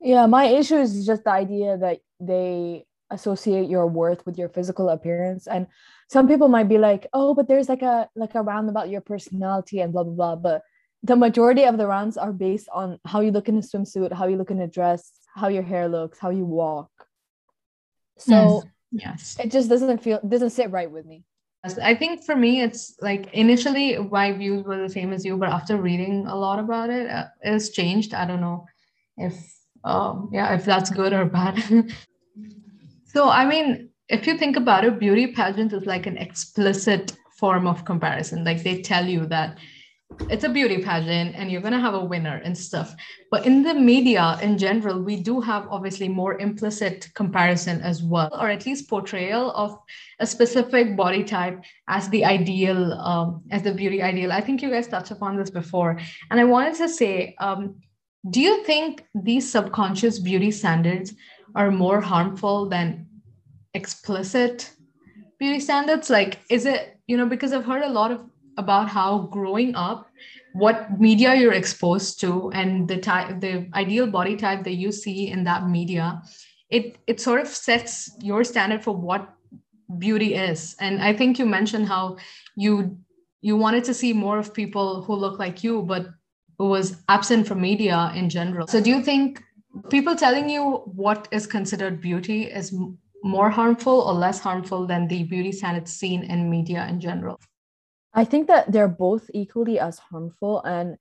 yeah 0.00 0.26
my 0.26 0.44
issue 0.46 0.76
is 0.76 1.06
just 1.06 1.24
the 1.24 1.30
idea 1.30 1.76
that 1.76 2.00
they 2.20 2.86
associate 3.10 3.68
your 3.68 3.86
worth 3.86 4.24
with 4.26 4.38
your 4.38 4.48
physical 4.48 4.88
appearance. 4.88 5.46
And 5.46 5.66
some 6.08 6.28
people 6.28 6.48
might 6.48 6.68
be 6.68 6.78
like 6.78 7.06
oh 7.12 7.34
but 7.34 7.48
there's 7.48 7.68
like 7.68 7.82
a 7.82 8.08
like 8.14 8.34
a 8.34 8.42
round 8.42 8.68
about 8.68 8.88
your 8.88 9.00
personality 9.00 9.80
and 9.80 9.92
blah 9.92 10.04
blah 10.04 10.14
blah. 10.14 10.36
But 10.36 10.62
the 11.02 11.16
majority 11.16 11.64
of 11.64 11.78
the 11.78 11.86
rounds 11.86 12.16
are 12.16 12.32
based 12.32 12.68
on 12.72 12.98
how 13.04 13.20
you 13.20 13.30
look 13.30 13.48
in 13.48 13.58
a 13.58 13.60
swimsuit 13.60 14.12
how 14.12 14.26
you 14.26 14.36
look 14.36 14.50
in 14.50 14.60
a 14.60 14.66
dress 14.66 15.12
how 15.34 15.48
your 15.48 15.62
hair 15.62 15.88
looks 15.88 16.18
how 16.18 16.30
you 16.30 16.44
walk. 16.44 16.90
So 18.18 18.62
yes 18.62 18.72
yes. 18.92 19.36
it 19.42 19.50
just 19.50 19.68
doesn't 19.68 20.02
feel 20.02 20.20
doesn't 20.26 20.50
sit 20.50 20.70
right 20.70 20.90
with 20.90 21.06
me. 21.06 21.24
I 21.82 21.96
think 21.96 22.24
for 22.24 22.36
me 22.36 22.62
it's 22.62 22.94
like 23.00 23.32
initially 23.32 23.98
my 23.98 24.32
views 24.32 24.62
were 24.64 24.78
the 24.78 24.88
same 24.88 25.12
as 25.12 25.24
you 25.24 25.36
but 25.36 25.48
after 25.48 25.76
reading 25.76 26.26
a 26.28 26.36
lot 26.36 26.60
about 26.60 26.90
it 26.90 27.10
uh, 27.10 27.26
it's 27.42 27.70
changed. 27.70 28.14
I 28.14 28.24
don't 28.24 28.40
know 28.40 28.66
if 29.16 29.34
um 29.84 30.28
yeah 30.32 30.54
if 30.54 30.64
that's 30.64 30.90
good 30.90 31.12
or 31.12 31.24
bad. 31.24 31.62
So 33.08 33.30
i 33.30 33.46
mean 33.46 33.88
if 34.10 34.26
you 34.26 34.36
think 34.36 34.56
about 34.56 34.84
it 34.84 34.98
beauty 34.98 35.28
pageant 35.28 35.72
is 35.72 35.86
like 35.86 36.06
an 36.06 36.18
explicit 36.18 37.16
form 37.36 37.66
of 37.66 37.84
comparison. 37.84 38.44
Like 38.44 38.62
they 38.62 38.82
tell 38.82 39.06
you 39.06 39.26
that 39.26 39.58
it's 40.30 40.44
a 40.44 40.48
beauty 40.48 40.82
pageant 40.82 41.34
and 41.34 41.50
you're 41.50 41.60
going 41.60 41.72
to 41.72 41.80
have 41.80 41.94
a 41.94 42.04
winner 42.04 42.40
and 42.44 42.56
stuff. 42.56 42.94
But 43.30 43.44
in 43.44 43.62
the 43.62 43.74
media 43.74 44.38
in 44.40 44.56
general 44.56 45.02
we 45.02 45.16
do 45.16 45.40
have 45.40 45.66
obviously 45.68 46.08
more 46.08 46.38
implicit 46.38 47.08
comparison 47.14 47.80
as 47.82 48.02
well 48.02 48.30
or 48.40 48.48
at 48.48 48.64
least 48.64 48.88
portrayal 48.88 49.50
of 49.52 49.76
a 50.20 50.26
specific 50.26 50.96
body 50.96 51.24
type 51.24 51.62
as 51.88 52.08
the 52.08 52.24
ideal 52.24 52.92
um, 52.94 53.42
as 53.50 53.62
the 53.62 53.74
beauty 53.74 54.00
ideal. 54.02 54.32
I 54.32 54.40
think 54.40 54.62
you 54.62 54.70
guys 54.70 54.86
touched 54.86 55.10
upon 55.10 55.36
this 55.36 55.50
before. 55.50 55.98
And 56.30 56.40
i 56.40 56.44
wanted 56.44 56.76
to 56.76 56.88
say 56.88 57.34
um, 57.40 57.76
do 58.30 58.40
you 58.40 58.64
think 58.64 59.04
these 59.14 59.50
subconscious 59.50 60.18
beauty 60.18 60.50
standards 60.50 61.14
are 61.54 61.70
more 61.70 62.00
harmful 62.00 62.68
than 62.68 63.06
explicit 63.74 64.72
beauty 65.38 65.60
standards? 65.60 66.10
Like 66.10 66.40
is 66.50 66.66
it 66.66 66.96
you 67.06 67.16
know 67.16 67.26
because 67.26 67.52
i've 67.52 67.64
heard 67.64 67.82
a 67.82 67.88
lot 67.88 68.10
of 68.10 68.24
about 68.58 68.88
how 68.88 69.18
growing 69.30 69.74
up 69.74 70.10
what 70.54 70.98
media 70.98 71.34
you're 71.34 71.52
exposed 71.52 72.18
to 72.20 72.50
and 72.52 72.88
the 72.88 72.96
type 72.96 73.40
the 73.40 73.68
ideal 73.74 74.06
body 74.06 74.36
type 74.36 74.64
that 74.64 74.74
you 74.74 74.90
see 74.90 75.28
in 75.28 75.44
that 75.44 75.68
media 75.68 76.22
it 76.70 76.96
it 77.06 77.20
sort 77.20 77.40
of 77.40 77.48
sets 77.48 78.10
your 78.20 78.42
standard 78.42 78.82
for 78.82 78.96
what 78.96 79.32
beauty 79.98 80.34
is. 80.34 80.74
And 80.80 81.00
i 81.02 81.12
think 81.12 81.38
you 81.38 81.46
mentioned 81.46 81.86
how 81.86 82.16
you 82.56 82.98
you 83.40 83.56
wanted 83.56 83.84
to 83.84 83.94
see 83.94 84.12
more 84.12 84.38
of 84.38 84.52
people 84.52 85.02
who 85.02 85.14
look 85.14 85.38
like 85.38 85.62
you 85.62 85.82
but 85.82 86.06
was 86.58 86.96
absent 87.08 87.46
from 87.46 87.60
media 87.60 88.12
in 88.14 88.28
general 88.28 88.66
so 88.66 88.80
do 88.80 88.90
you 88.90 89.02
think 89.02 89.42
people 89.90 90.16
telling 90.16 90.48
you 90.48 90.82
what 90.86 91.28
is 91.30 91.46
considered 91.46 92.00
beauty 92.00 92.44
is 92.44 92.74
more 93.22 93.50
harmful 93.50 94.00
or 94.02 94.14
less 94.14 94.38
harmful 94.38 94.86
than 94.86 95.08
the 95.08 95.24
beauty 95.24 95.52
standards 95.52 95.92
seen 95.92 96.22
in 96.24 96.48
media 96.48 96.86
in 96.88 97.00
general 97.00 97.38
I 98.16 98.24
think 98.24 98.48
that 98.48 98.72
they're 98.72 98.88
both 98.88 99.30
equally 99.34 99.78
as 99.78 99.98
harmful. 99.98 100.62
And 100.64 100.96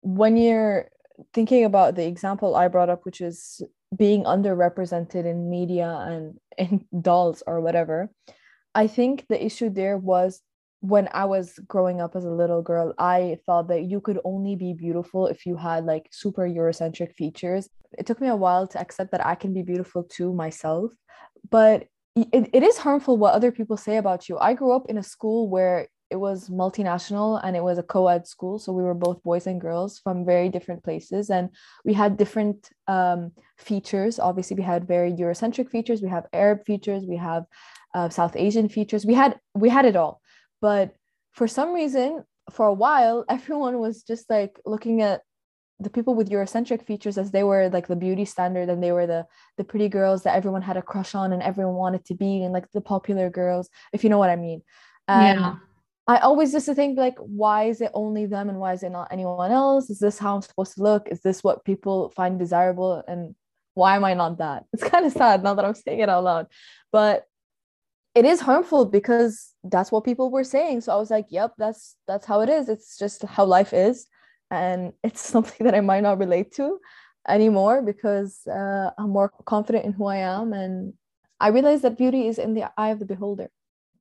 when 0.00 0.38
you're 0.38 0.88
thinking 1.34 1.64
about 1.64 1.94
the 1.94 2.06
example 2.06 2.56
I 2.56 2.68
brought 2.68 2.88
up, 2.88 3.04
which 3.04 3.20
is 3.20 3.60
being 3.94 4.24
underrepresented 4.24 5.26
in 5.26 5.50
media 5.50 5.90
and 6.08 6.40
in 6.56 6.86
dolls 7.02 7.42
or 7.46 7.60
whatever, 7.60 8.10
I 8.74 8.86
think 8.86 9.26
the 9.28 9.44
issue 9.44 9.68
there 9.68 9.98
was 9.98 10.40
when 10.84 11.08
I 11.14 11.24
was 11.24 11.58
growing 11.66 12.02
up 12.02 12.14
as 12.14 12.26
a 12.26 12.30
little 12.30 12.60
girl, 12.60 12.92
I 12.98 13.38
thought 13.46 13.68
that 13.68 13.84
you 13.84 14.02
could 14.02 14.20
only 14.22 14.54
be 14.54 14.74
beautiful 14.74 15.26
if 15.28 15.46
you 15.46 15.56
had 15.56 15.86
like 15.86 16.08
super 16.12 16.46
Eurocentric 16.46 17.14
features. 17.14 17.70
It 17.96 18.04
took 18.04 18.20
me 18.20 18.28
a 18.28 18.36
while 18.36 18.66
to 18.66 18.78
accept 18.78 19.10
that 19.12 19.24
I 19.24 19.34
can 19.34 19.54
be 19.54 19.62
beautiful 19.62 20.02
too 20.02 20.34
myself. 20.34 20.92
But 21.50 21.86
it, 22.14 22.50
it 22.52 22.62
is 22.62 22.76
harmful 22.76 23.16
what 23.16 23.32
other 23.32 23.50
people 23.50 23.78
say 23.78 23.96
about 23.96 24.28
you. 24.28 24.36
I 24.36 24.52
grew 24.52 24.72
up 24.72 24.84
in 24.90 24.98
a 24.98 25.02
school 25.02 25.48
where 25.48 25.88
it 26.10 26.16
was 26.16 26.50
multinational 26.50 27.40
and 27.42 27.56
it 27.56 27.64
was 27.64 27.78
a 27.78 27.82
co-ed 27.82 28.26
school 28.28 28.58
so 28.58 28.70
we 28.70 28.82
were 28.82 28.94
both 28.94 29.22
boys 29.22 29.46
and 29.46 29.60
girls 29.60 29.98
from 29.98 30.24
very 30.24 30.50
different 30.50 30.84
places 30.84 31.30
and 31.30 31.48
we 31.82 31.94
had 31.94 32.18
different 32.18 32.68
um, 32.88 33.32
features 33.56 34.20
obviously 34.20 34.54
we 34.54 34.62
had 34.62 34.86
very 34.86 35.10
eurocentric 35.12 35.70
features 35.70 36.02
we 36.02 36.10
have 36.10 36.26
arab 36.34 36.62
features 36.66 37.04
we 37.08 37.16
have 37.16 37.44
uh, 37.94 38.08
south 38.10 38.36
asian 38.36 38.68
features 38.68 39.06
we 39.06 39.14
had 39.14 39.40
we 39.54 39.70
had 39.70 39.86
it 39.86 39.96
all 39.96 40.20
but 40.64 40.94
for 41.32 41.46
some 41.46 41.74
reason 41.74 42.24
for 42.50 42.66
a 42.66 42.78
while 42.84 43.22
everyone 43.36 43.78
was 43.78 44.02
just 44.02 44.30
like 44.30 44.58
looking 44.64 45.02
at 45.02 45.20
the 45.80 45.90
people 45.90 46.14
with 46.14 46.30
eurocentric 46.30 46.86
features 46.86 47.18
as 47.18 47.30
they 47.30 47.44
were 47.50 47.68
like 47.68 47.86
the 47.86 48.02
beauty 48.06 48.24
standard 48.24 48.70
and 48.70 48.82
they 48.82 48.92
were 48.96 49.06
the 49.06 49.26
the 49.58 49.64
pretty 49.70 49.88
girls 49.98 50.22
that 50.22 50.36
everyone 50.40 50.62
had 50.62 50.78
a 50.78 50.88
crush 50.90 51.14
on 51.14 51.34
and 51.34 51.42
everyone 51.42 51.74
wanted 51.74 52.02
to 52.06 52.14
be 52.14 52.42
and 52.42 52.54
like 52.54 52.68
the 52.72 52.80
popular 52.80 53.28
girls 53.28 53.68
if 53.92 54.02
you 54.02 54.08
know 54.10 54.22
what 54.22 54.30
i 54.30 54.36
mean 54.36 54.62
and 55.08 55.40
yeah 55.40 55.54
I 56.06 56.18
always 56.18 56.52
used 56.52 56.66
to 56.66 56.74
think 56.74 56.98
like, 56.98 57.16
why 57.16 57.64
is 57.72 57.80
it 57.80 57.90
only 57.94 58.26
them 58.26 58.50
and 58.50 58.58
why 58.60 58.74
is 58.74 58.82
it 58.82 58.90
not 58.90 59.08
anyone 59.10 59.50
else? 59.50 59.88
Is 59.88 60.00
this 60.00 60.18
how 60.18 60.34
I'm 60.34 60.42
supposed 60.42 60.74
to 60.74 60.82
look? 60.82 61.08
Is 61.08 61.22
this 61.22 61.42
what 61.42 61.64
people 61.64 62.10
find 62.10 62.38
desirable? 62.38 63.02
And 63.08 63.34
why 63.72 63.96
am 63.96 64.04
I 64.04 64.12
not 64.12 64.36
that? 64.36 64.64
It's 64.74 64.84
kind 64.84 65.06
of 65.06 65.12
sad 65.12 65.42
now 65.42 65.54
that 65.54 65.64
I'm 65.64 65.74
saying 65.74 66.00
it 66.00 66.10
out 66.10 66.24
loud, 66.24 66.48
but 66.92 67.24
it 68.14 68.24
is 68.24 68.40
harmful 68.40 68.84
because 68.86 69.54
that's 69.64 69.90
what 69.90 70.04
people 70.04 70.30
were 70.30 70.44
saying. 70.44 70.80
So 70.82 70.92
I 70.92 70.96
was 70.96 71.10
like, 71.10 71.26
yep, 71.30 71.52
that's 71.58 71.96
that's 72.06 72.26
how 72.26 72.40
it 72.40 72.48
is. 72.48 72.68
It's 72.68 72.98
just 72.98 73.22
how 73.24 73.44
life 73.44 73.72
is, 73.72 74.06
and 74.50 74.92
it's 75.04 75.20
something 75.20 75.64
that 75.64 75.74
I 75.74 75.80
might 75.80 76.02
not 76.02 76.18
relate 76.18 76.52
to 76.54 76.78
anymore 77.28 77.82
because 77.82 78.46
uh, 78.46 78.90
I'm 78.98 79.10
more 79.10 79.30
confident 79.46 79.84
in 79.84 79.92
who 79.92 80.06
I 80.06 80.18
am, 80.18 80.52
and 80.52 80.94
I 81.40 81.48
realize 81.48 81.82
that 81.82 81.98
beauty 81.98 82.28
is 82.28 82.38
in 82.38 82.54
the 82.54 82.70
eye 82.76 82.90
of 82.90 82.98
the 82.98 83.06
beholder. 83.06 83.50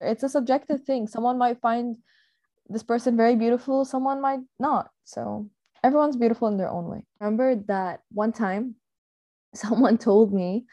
It's 0.01 0.23
a 0.23 0.29
subjective 0.29 0.83
thing. 0.83 1.07
Someone 1.07 1.37
might 1.37 1.61
find 1.61 1.97
this 2.69 2.83
person 2.83 3.17
very 3.17 3.35
beautiful. 3.35 3.85
Someone 3.85 4.21
might 4.21 4.41
not. 4.59 4.89
So 5.05 5.49
everyone's 5.83 6.17
beautiful 6.17 6.47
in 6.47 6.57
their 6.57 6.69
own 6.69 6.85
way. 6.85 7.03
Remember 7.19 7.55
that 7.67 8.01
one 8.11 8.31
time 8.31 8.75
someone 9.55 9.97
told 9.97 10.33
me 10.33 10.65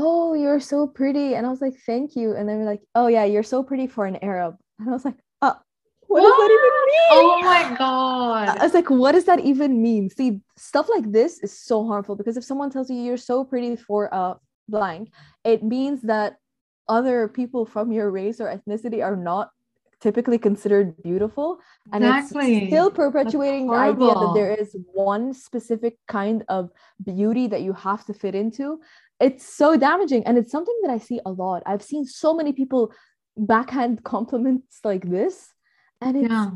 oh 0.00 0.34
you're 0.34 0.60
so 0.60 0.86
pretty 0.86 1.34
and 1.34 1.44
i 1.44 1.50
was 1.50 1.60
like 1.60 1.74
thank 1.84 2.14
you 2.14 2.34
and 2.34 2.48
they 2.48 2.54
were 2.54 2.64
like 2.64 2.80
oh 2.94 3.08
yeah 3.08 3.24
you're 3.24 3.42
so 3.42 3.62
pretty 3.62 3.86
for 3.86 4.06
an 4.06 4.16
arab 4.22 4.54
and 4.78 4.88
i 4.88 4.92
was 4.92 5.04
like 5.04 5.16
oh 5.42 5.56
what, 6.06 6.22
what? 6.22 6.30
does 6.30 6.38
that 6.38 6.52
even 6.58 6.74
mean? 6.94 7.10
Oh 7.10 7.40
my 7.42 7.76
god. 7.76 8.58
I 8.58 8.64
was 8.64 8.72
like, 8.72 8.88
what 8.88 9.12
does 9.12 9.26
that 9.26 9.40
even 9.40 9.82
mean? 9.82 10.08
See, 10.08 10.40
stuff 10.56 10.88
like 10.88 11.12
this 11.12 11.38
is 11.40 11.52
so 11.52 11.86
harmful 11.86 12.16
because 12.16 12.38
if 12.38 12.44
someone 12.44 12.70
tells 12.70 12.88
you 12.88 12.96
you're 12.96 13.18
so 13.18 13.44
pretty 13.44 13.76
for 13.76 14.06
a 14.10 14.36
blank, 14.70 15.10
it 15.44 15.62
means 15.62 16.00
that 16.02 16.36
other 16.88 17.28
people 17.28 17.66
from 17.66 17.92
your 17.92 18.10
race 18.10 18.40
or 18.40 18.46
ethnicity 18.46 19.04
are 19.04 19.16
not 19.16 19.50
typically 20.00 20.38
considered 20.38 20.94
beautiful 21.02 21.58
and 21.92 22.04
exactly. 22.04 22.56
it's 22.56 22.66
still 22.68 22.90
perpetuating 22.90 23.66
the 23.66 23.74
idea 23.74 24.14
that 24.14 24.32
there 24.32 24.54
is 24.54 24.76
one 24.92 25.34
specific 25.34 25.98
kind 26.06 26.44
of 26.48 26.70
beauty 27.04 27.48
that 27.48 27.62
you 27.62 27.72
have 27.72 28.04
to 28.04 28.14
fit 28.14 28.34
into 28.34 28.78
it's 29.20 29.44
so 29.44 29.76
damaging 29.76 30.24
and 30.24 30.38
it's 30.38 30.52
something 30.52 30.78
that 30.82 30.90
i 30.90 30.98
see 30.98 31.20
a 31.26 31.30
lot. 31.30 31.62
I've 31.66 31.82
seen 31.82 32.04
so 32.04 32.34
many 32.34 32.52
people 32.52 32.92
backhand 33.36 34.04
compliments 34.14 34.80
like 34.84 35.08
this 35.08 35.52
and 36.00 36.16
it's 36.16 36.30
yeah. 36.30 36.50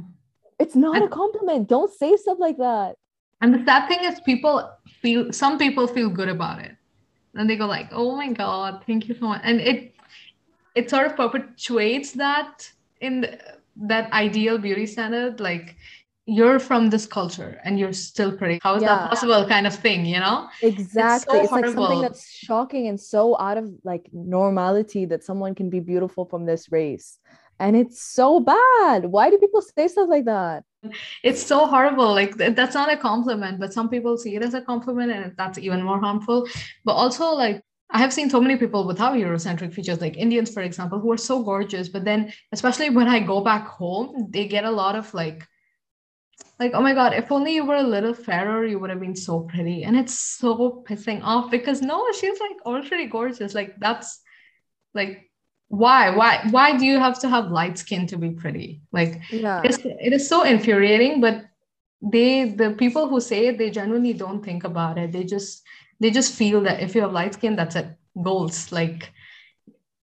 it's 0.59 0.77
not 0.77 1.03
a 1.03 1.09
compliment. 1.09 1.69
Don't 1.69 1.93
say 1.93 2.17
stuff 2.17 2.39
like 2.39 2.59
that. 2.59 2.97
And 3.41 3.53
the 3.55 3.65
sad 3.65 3.89
thing 3.89 4.05
is 4.05 4.21
people 4.21 4.71
feel 5.01 5.33
some 5.33 5.59
people 5.59 5.87
feel 5.87 6.09
good 6.09 6.29
about 6.29 6.61
it. 6.61 6.77
And 7.35 7.49
they 7.49 7.57
go 7.57 7.67
like 7.67 7.89
oh 7.93 8.15
my 8.17 8.33
god 8.33 8.85
thank 8.87 9.09
you 9.09 9.15
so 9.15 9.27
much. 9.27 9.41
And 9.45 9.61
it 9.61 9.95
it 10.75 10.89
sort 10.89 11.07
of 11.07 11.17
perpetuates 11.17 12.13
that 12.13 12.71
in 13.01 13.23
the, 13.23 13.39
that 13.77 14.13
ideal 14.13 14.59
beauty 14.59 14.87
standard 14.87 15.41
like 15.41 15.77
you're 16.27 16.59
from 16.59 16.91
this 16.91 17.07
culture 17.07 17.61
and 17.65 17.79
you're 17.79 17.93
still 17.93 18.37
pretty. 18.37 18.61
How 18.63 18.77
is 18.77 18.83
yeah. 18.83 18.89
that 18.97 19.11
possible 19.11 19.47
kind 19.47 19.67
of 19.67 19.75
thing 19.75 20.07
you 20.07 20.21
know? 20.21 20.49
Exactly. 20.63 21.41
it's, 21.41 21.51
so 21.51 21.57
it's 21.57 21.65
like 21.65 21.75
something 21.75 22.01
that's 22.01 22.31
shocking 22.31 22.87
and 22.89 23.01
so 23.01 23.39
out 23.39 23.59
of 23.59 23.71
like 23.83 24.09
normality 24.13 25.05
that 25.07 25.25
someone 25.25 25.55
can 25.55 25.69
be 25.69 25.81
beautiful 25.81 26.25
from 26.25 26.47
this 26.47 26.71
race. 26.71 27.19
And 27.59 27.77
it's 27.77 28.03
so 28.03 28.41
bad. 28.41 29.07
Why 29.07 29.31
do 29.31 29.39
people 29.39 29.63
say 29.63 29.89
stuff 29.89 30.09
like 30.09 30.25
that? 30.25 30.65
It's 31.23 31.43
so 31.43 31.67
horrible. 31.67 32.13
Like 32.13 32.37
that's 32.37 32.75
not 32.75 32.93
a 32.93 32.97
compliment 32.97 33.59
but 33.59 33.73
some 33.73 33.89
people 33.89 34.17
see 34.17 34.37
it 34.37 34.43
as 34.43 34.55
a 34.55 34.61
compliment 34.61 35.11
and 35.11 35.35
that's 35.37 35.59
even 35.59 35.83
more 35.83 36.01
harmful. 36.01 36.47
But 36.85 36.93
also 36.93 37.33
like 37.35 37.63
I 37.95 37.99
have 37.99 38.13
seen 38.13 38.31
so 38.31 38.41
many 38.41 38.57
people 38.57 38.87
without 38.87 39.17
Eurocentric 39.17 39.75
features, 39.75 40.01
like 40.01 40.17
Indians, 40.17 40.51
for 40.51 40.63
example, 40.63 40.99
who 40.99 41.13
are 41.13 41.19
so 41.19 41.43
gorgeous. 41.43 41.91
But 41.91 42.07
then, 42.07 42.33
especially 42.51 42.89
when 42.89 43.07
I 43.07 43.21
go 43.21 43.43
back 43.43 43.67
home, 43.67 44.29
they 44.31 44.49
get 44.49 44.65
a 44.65 44.71
lot 44.71 44.97
of 44.97 45.13
like, 45.13 45.47
like, 46.59 46.73
oh 46.75 46.81
my 46.81 46.95
God, 46.95 47.15
if 47.15 47.33
only 47.33 47.55
you 47.55 47.65
were 47.65 47.77
a 47.77 47.83
little 47.83 48.15
fairer, 48.15 48.65
you 48.65 48.79
would 48.79 48.91
have 48.91 49.01
been 49.01 49.17
so 49.17 49.41
pretty. 49.41 49.85
And 49.85 49.97
it's 49.97 50.19
so 50.19 50.85
pissing 50.89 51.21
off 51.23 51.51
because 51.51 51.83
no, 51.83 52.07
she's 52.13 52.39
like 52.41 52.57
already 52.65 53.07
gorgeous. 53.07 53.55
Like, 53.55 53.79
that's 53.79 54.21
like, 54.95 55.31
why? 55.69 56.11
Why? 56.11 56.47
Why 56.51 56.77
do 56.77 56.85
you 56.85 56.99
have 56.99 57.19
to 57.21 57.29
have 57.29 57.51
light 57.51 57.79
skin 57.79 58.07
to 58.09 58.17
be 58.17 58.31
pretty? 58.31 58.83
Like, 58.93 59.21
yeah. 59.31 59.63
it's, 59.65 59.79
it 59.79 60.13
is 60.13 60.29
so 60.29 60.45
infuriating, 60.45 61.21
but 61.21 61.45
they, 62.01 62.51
the 62.51 62.73
people 62.73 63.09
who 63.09 63.21
say 63.21 63.47
it, 63.47 63.59
they 63.59 63.71
genuinely 63.71 64.13
don't 64.13 64.45
think 64.45 64.65
about 64.65 64.99
it. 64.99 65.13
They 65.13 65.25
just, 65.25 65.63
they 66.01 66.11
just 66.11 66.35
feel 66.35 66.61
that 66.63 66.81
if 66.81 66.95
you 66.95 67.01
have 67.03 67.13
light 67.13 67.35
skin, 67.35 67.57
that's 67.57 67.77
it. 67.77 67.87
Goals. 68.21 68.71
Like 68.71 69.11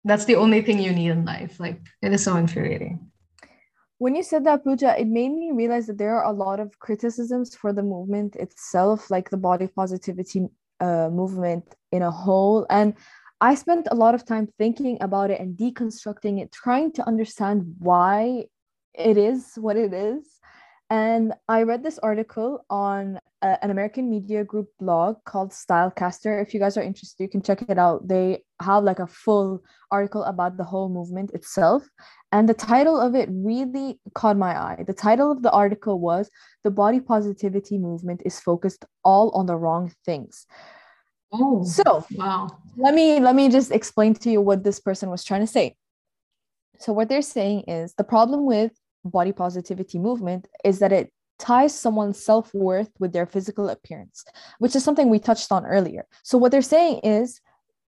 that's 0.03 0.25
the 0.25 0.37
only 0.37 0.63
thing 0.63 0.81
you 0.81 0.93
need 0.93 1.11
in 1.11 1.25
life. 1.25 1.61
Like 1.61 1.81
it 2.01 2.13
is 2.13 2.25
so 2.25 2.37
infuriating. 2.37 3.11
When 3.99 4.15
you 4.15 4.23
said 4.23 4.45
that, 4.47 4.63
Pooja, 4.63 4.99
it 4.99 5.09
made 5.09 5.31
me 5.31 5.51
realize 5.53 5.89
that 5.89 5.99
there 5.99 6.17
are 6.17 6.31
a 6.31 6.33
lot 6.33 6.61
of 6.61 6.79
criticisms 6.79 7.57
for 7.57 7.73
the 7.73 7.83
movement 7.83 8.37
itself, 8.37 9.11
like 9.11 9.29
the 9.29 9.37
body 9.37 9.67
positivity 9.67 10.47
uh, 10.81 11.09
movement 11.11 11.75
in 11.91 12.03
a 12.03 12.11
whole. 12.11 12.65
And 12.71 12.95
I 13.41 13.57
spent 13.57 13.89
a 13.91 13.97
lot 13.97 14.15
of 14.15 14.25
time 14.25 14.49
thinking 14.57 14.99
about 15.01 15.31
it 15.31 15.41
and 15.41 15.57
deconstructing 15.57 16.41
it, 16.41 16.53
trying 16.53 16.93
to 16.93 17.07
understand 17.09 17.75
why 17.79 18.45
it 18.95 19.17
is 19.17 19.53
what 19.57 19.77
it 19.77 19.93
is. 19.93 20.25
And 20.91 21.35
I 21.49 21.63
read 21.65 21.83
this 21.83 21.99
article 21.99 22.65
on 22.71 23.19
a, 23.43 23.63
an 23.63 23.71
American 23.71 24.11
media 24.11 24.43
group 24.43 24.69
blog 24.79 25.17
called 25.25 25.51
Stylecaster. 25.51 26.43
If 26.43 26.55
you 26.55 26.61
guys 26.61 26.77
are 26.77 26.83
interested, 26.83 27.23
you 27.23 27.29
can 27.29 27.43
check 27.43 27.63
it 27.69 27.79
out. 27.79 28.09
They 28.09 28.43
have 28.63 28.85
like 28.85 28.99
a 28.99 29.07
full 29.07 29.63
article 29.91 30.25
about 30.25 30.57
the 30.57 30.65
whole 30.65 30.89
movement 30.89 31.33
itself. 31.33 31.83
And 32.31 32.49
the 32.49 32.55
title 32.55 33.01
of 33.01 33.15
it 33.15 33.29
really 33.33 33.99
caught 34.15 34.37
my 34.37 34.57
eye. 34.57 34.85
The 34.87 34.93
title 34.93 35.33
of 35.33 35.43
the 35.43 35.51
article 35.51 35.99
was 35.99 36.31
The 36.63 36.71
Body 36.71 37.01
Positivity 37.01 37.79
Movement 37.79 38.23
is 38.25 38.39
Focused 38.39 38.85
All 39.03 39.31
on 39.31 39.47
the 39.47 39.57
Wrong 39.57 39.93
Things. 40.05 40.47
Oh, 41.33 41.63
so 41.65 42.05
wow. 42.13 42.49
Let 42.77 42.95
me 42.95 43.21
let 43.21 43.35
me 43.35 43.49
just 43.49 43.71
explain 43.71 44.15
to 44.15 44.31
you 44.31 44.41
what 44.41 44.65
this 44.65 44.81
person 44.81 45.11
was 45.11 45.25
trying 45.25 45.43
to 45.43 45.47
say. 45.47 45.77
So 46.79 46.93
what 46.93 47.09
they're 47.09 47.23
saying 47.23 47.65
is 47.69 47.95
the 47.95 48.05
problem 48.05 48.45
with 48.47 48.73
body 49.05 49.33
positivity 49.33 49.99
movement 49.99 50.49
is 50.65 50.79
that 50.79 50.93
it 50.93 51.13
ties 51.39 51.75
someone's 51.75 52.23
self-worth 52.23 52.91
with 52.99 53.13
their 53.13 53.27
physical 53.27 53.69
appearance 53.69 54.25
which 54.59 54.75
is 54.75 54.83
something 54.83 55.09
we 55.09 55.21
touched 55.21 55.53
on 55.53 55.65
earlier 55.65 56.05
so 56.25 56.37
what 56.37 56.51
they're 56.51 56.61
saying 56.61 56.99
is 57.05 57.41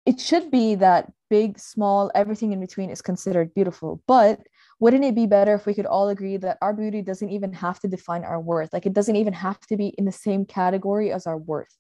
it 0.06 0.20
should 0.20 0.52
be 0.52 0.76
that 0.76 1.10
big 1.30 1.60
small 1.60 2.12
everything 2.16 2.52
in 2.52 2.60
between 2.60 2.90
is 2.90 3.02
considered 3.02 3.54
beautiful. 3.54 4.02
But 4.08 4.42
wouldn't 4.80 5.06
it 5.06 5.16
be 5.16 5.26
better 5.26 5.56
if 5.56 5.66
we 5.66 5.74
could 5.74 5.86
all 5.86 6.10
agree 6.10 6.38
that 6.38 6.58
our 6.62 6.74
beauty 6.74 7.02
doesn't 7.02 7.30
even 7.30 7.54
have 7.54 7.80
to 7.80 7.88
define 7.88 8.24
our 8.24 8.40
worth? 8.40 8.74
Like 8.74 8.86
it 8.86 8.94
doesn't 8.94 9.16
even 9.16 9.34
have 9.34 9.60
to 9.68 9.78
be 9.78 9.88
in 9.98 10.06
the 10.06 10.12
same 10.12 10.46
category 10.46 11.12
as 11.12 11.26
our 11.26 11.38
worth. 11.38 11.76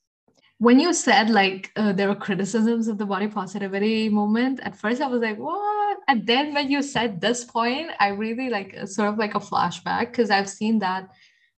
When 0.60 0.80
you 0.80 0.92
said 0.94 1.30
like 1.30 1.72
uh, 1.75 1.94
there 1.94 2.08
were 2.08 2.16
criticisms 2.16 2.88
of 2.88 2.98
the 2.98 3.06
body 3.06 3.27
positivity 3.27 4.10
movement 4.10 4.60
at 4.63 4.75
first 4.75 5.01
i 5.01 5.08
was 5.08 5.22
like 5.22 5.38
what? 5.38 6.00
And 6.08 6.25
then 6.25 6.54
when 6.56 6.72
you 6.72 6.82
said 6.82 7.22
this 7.22 7.44
point 7.44 7.92
i 8.00 8.08
really 8.08 8.50
like 8.50 8.75
uh, 8.75 8.88
sort 8.88 9.10
of 9.10 9.20
like 9.20 9.36
a 9.36 9.39
flashback 9.39 10.08
because 10.08 10.32
i've 10.32 10.50
seen 10.50 10.80
that 10.80 11.10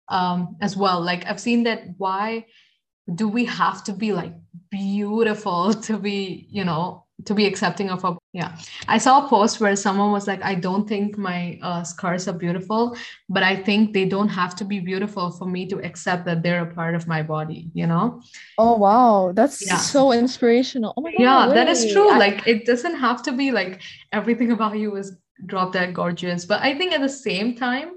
um, 0.08 0.56
as 0.60 0.76
well. 0.76 1.00
Like 1.00 1.26
i've 1.26 1.40
seen 1.40 1.62
that 1.64 1.82
why 1.96 2.46
do 3.14 3.28
we 3.28 3.44
have 3.44 3.84
to 3.84 3.92
be 3.92 4.12
like 4.12 4.34
beautiful 4.70 5.72
to 5.88 5.96
be 5.96 6.46
you 6.50 6.64
know 6.64 7.04
to 7.24 7.34
be 7.34 7.46
accepting 7.46 7.90
of 7.90 8.04
a 8.04 8.16
yeah. 8.32 8.56
I 8.86 8.98
saw 8.98 9.26
a 9.26 9.28
post 9.28 9.60
where 9.60 9.74
someone 9.74 10.12
was 10.12 10.26
like 10.26 10.42
i 10.42 10.54
don't 10.54 10.88
think 10.88 11.18
my 11.18 11.58
uh, 11.62 11.82
scars 11.82 12.28
are 12.28 12.32
beautiful 12.32 12.96
but 13.28 13.42
i 13.42 13.56
think 13.56 13.92
they 13.92 14.04
don't 14.04 14.28
have 14.28 14.54
to 14.56 14.64
be 14.64 14.78
beautiful 14.78 15.30
for 15.32 15.46
me 15.46 15.66
to 15.66 15.78
accept 15.84 16.24
that 16.26 16.42
they're 16.42 16.62
a 16.62 16.74
part 16.74 16.94
of 16.94 17.08
my 17.08 17.22
body 17.22 17.70
you 17.74 17.86
know? 17.86 18.20
Oh 18.58 18.76
wow. 18.76 19.32
That's 19.34 19.66
yeah. 19.66 19.76
so 19.76 20.12
inspirational. 20.12 20.94
Oh 20.96 21.00
my 21.00 21.12
God, 21.12 21.20
yeah 21.20 21.42
really? 21.44 21.54
that 21.54 21.68
is 21.68 21.92
true. 21.92 22.10
I- 22.10 22.18
like 22.18 22.46
it 22.46 22.66
doesn't 22.66 22.96
have 22.96 23.22
to 23.24 23.32
be 23.32 23.50
like 23.50 23.82
everything 24.12 24.52
about 24.52 24.78
you 24.78 24.96
is 24.96 25.16
drop 25.46 25.72
dead 25.72 25.94
gorgeous 25.94 26.44
but 26.44 26.60
i 26.62 26.76
think 26.76 26.92
at 26.92 27.00
the 27.00 27.08
same 27.08 27.54
time 27.54 27.90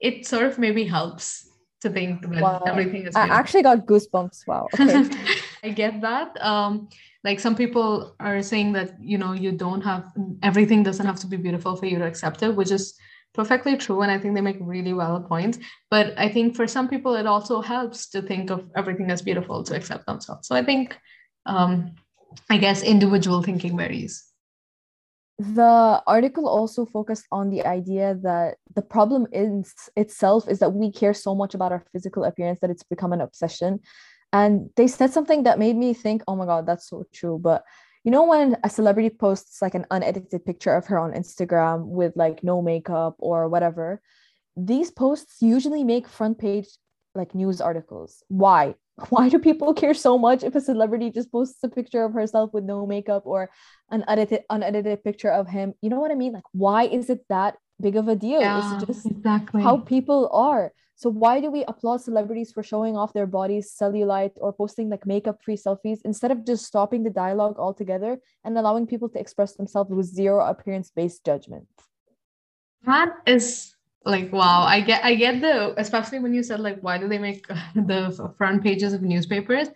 it 0.00 0.26
sort 0.26 0.44
of 0.44 0.58
maybe 0.58 0.84
helps 0.84 1.48
to 1.80 1.90
think 1.90 2.22
that 2.22 2.42
wow. 2.42 2.62
everything 2.66 3.06
is 3.06 3.14
beautiful. 3.14 3.32
i 3.32 3.38
actually 3.38 3.62
got 3.62 3.86
goosebumps. 3.86 4.46
Wow. 4.46 4.68
Okay. 4.74 5.10
I 5.64 5.70
get 5.70 6.00
that. 6.00 6.36
Um 6.40 6.88
like 7.24 7.38
some 7.40 7.54
people 7.54 8.14
are 8.18 8.42
saying 8.42 8.72
that 8.72 8.92
you 9.00 9.18
know 9.18 9.32
you 9.32 9.52
don't 9.52 9.82
have 9.82 10.04
everything 10.42 10.82
doesn't 10.82 11.06
have 11.06 11.20
to 11.20 11.26
be 11.26 11.36
beautiful 11.36 11.76
for 11.76 11.86
you 11.86 11.98
to 11.98 12.06
accept 12.06 12.42
it 12.42 12.54
which 12.54 12.70
is 12.70 12.94
perfectly 13.34 13.76
true 13.76 14.02
and 14.02 14.10
i 14.10 14.18
think 14.18 14.34
they 14.34 14.40
make 14.40 14.58
really 14.60 14.92
valid 14.92 15.26
points. 15.26 15.58
But 15.90 16.14
i 16.18 16.28
think 16.28 16.56
for 16.56 16.66
some 16.66 16.88
people 16.88 17.14
it 17.14 17.26
also 17.26 17.60
helps 17.60 18.08
to 18.10 18.22
think 18.22 18.50
of 18.50 18.68
everything 18.76 19.10
as 19.10 19.22
beautiful 19.22 19.62
to 19.64 19.74
accept 19.74 20.06
themselves. 20.06 20.48
So 20.48 20.54
i 20.54 20.64
think 20.64 20.98
um 21.46 21.94
i 22.50 22.58
guess 22.58 22.82
individual 22.82 23.42
thinking 23.42 23.76
varies. 23.76 24.24
The 25.38 26.02
article 26.06 26.46
also 26.46 26.84
focused 26.84 27.26
on 27.32 27.50
the 27.50 27.64
idea 27.66 28.14
that 28.22 28.58
the 28.74 28.82
problem 28.82 29.26
in 29.32 29.64
itself 29.96 30.48
is 30.48 30.58
that 30.60 30.72
we 30.72 30.92
care 30.92 31.14
so 31.14 31.34
much 31.34 31.54
about 31.54 31.72
our 31.72 31.84
physical 31.92 32.24
appearance 32.24 32.60
that 32.60 32.70
it's 32.70 32.84
become 32.84 33.12
an 33.12 33.20
obsession 33.20 33.80
and 34.32 34.70
they 34.76 34.86
said 34.86 35.12
something 35.12 35.42
that 35.42 35.58
made 35.58 35.76
me 35.76 35.92
think 35.94 36.22
oh 36.26 36.36
my 36.36 36.46
god 36.46 36.66
that's 36.66 36.88
so 36.88 37.04
true 37.12 37.38
but 37.38 37.64
you 38.04 38.10
know 38.10 38.24
when 38.24 38.56
a 38.64 38.70
celebrity 38.70 39.10
posts 39.10 39.62
like 39.62 39.74
an 39.74 39.86
unedited 39.90 40.44
picture 40.44 40.74
of 40.74 40.86
her 40.86 40.98
on 40.98 41.12
Instagram 41.12 41.86
with 41.86 42.12
like 42.16 42.42
no 42.42 42.60
makeup 42.60 43.14
or 43.18 43.48
whatever, 43.48 44.02
these 44.56 44.90
posts 44.90 45.36
usually 45.40 45.84
make 45.84 46.08
front 46.08 46.38
page 46.38 46.66
like 47.14 47.34
news 47.34 47.60
articles. 47.60 48.24
Why? 48.28 48.74
Why 49.08 49.28
do 49.28 49.38
people 49.38 49.72
care 49.72 49.94
so 49.94 50.18
much 50.18 50.42
if 50.42 50.54
a 50.54 50.60
celebrity 50.60 51.10
just 51.10 51.30
posts 51.32 51.62
a 51.62 51.68
picture 51.68 52.04
of 52.04 52.12
herself 52.12 52.52
with 52.52 52.64
no 52.64 52.86
makeup 52.86 53.22
or 53.24 53.50
an 53.90 54.04
edited 54.08 54.42
unedited 54.50 55.04
picture 55.04 55.30
of 55.30 55.48
him? 55.48 55.74
You 55.80 55.88
know 55.88 56.00
what 56.00 56.10
I 56.10 56.14
mean? 56.14 56.32
Like 56.32 56.50
why 56.52 56.84
is 56.84 57.08
it 57.08 57.24
that 57.28 57.56
big 57.80 57.96
of 57.96 58.08
a 58.08 58.16
deal? 58.16 58.40
Yeah, 58.40 58.74
it's 58.74 58.84
just 58.84 59.06
exactly 59.06 59.62
how 59.62 59.78
people 59.78 60.28
are. 60.32 60.72
So 61.02 61.10
why 61.10 61.40
do 61.40 61.50
we 61.50 61.64
applaud 61.64 62.00
celebrities 62.00 62.52
for 62.52 62.62
showing 62.62 62.96
off 62.96 63.12
their 63.12 63.26
bodies, 63.26 63.74
cellulite, 63.76 64.36
or 64.36 64.52
posting 64.52 64.88
like 64.88 65.04
makeup-free 65.04 65.56
selfies 65.56 65.98
instead 66.04 66.30
of 66.30 66.46
just 66.46 66.64
stopping 66.64 67.02
the 67.02 67.10
dialogue 67.10 67.58
altogether 67.58 68.20
and 68.44 68.56
allowing 68.56 68.86
people 68.86 69.08
to 69.08 69.18
express 69.18 69.56
themselves 69.56 69.90
with 69.90 70.06
zero 70.06 70.46
appearance-based 70.46 71.24
judgment? 71.24 71.66
That 72.86 73.16
is 73.26 73.74
like 74.04 74.32
wow. 74.32 74.62
I 74.62 74.80
get 74.80 75.04
I 75.04 75.16
get 75.16 75.40
the 75.40 75.74
especially 75.76 76.20
when 76.20 76.34
you 76.34 76.44
said 76.44 76.60
like 76.60 76.78
why 76.82 76.98
do 76.98 77.08
they 77.08 77.18
make 77.18 77.48
the 77.74 78.32
front 78.38 78.62
pages 78.62 78.92
of 78.92 79.02
newspapers? 79.02 79.70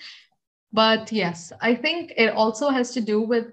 But 0.73 1.11
yes, 1.11 1.52
I 1.61 1.75
think 1.75 2.12
it 2.16 2.35
also 2.35 2.71
has 2.71 2.92
to 2.92 3.00
do 3.00 3.21
with 3.21 3.47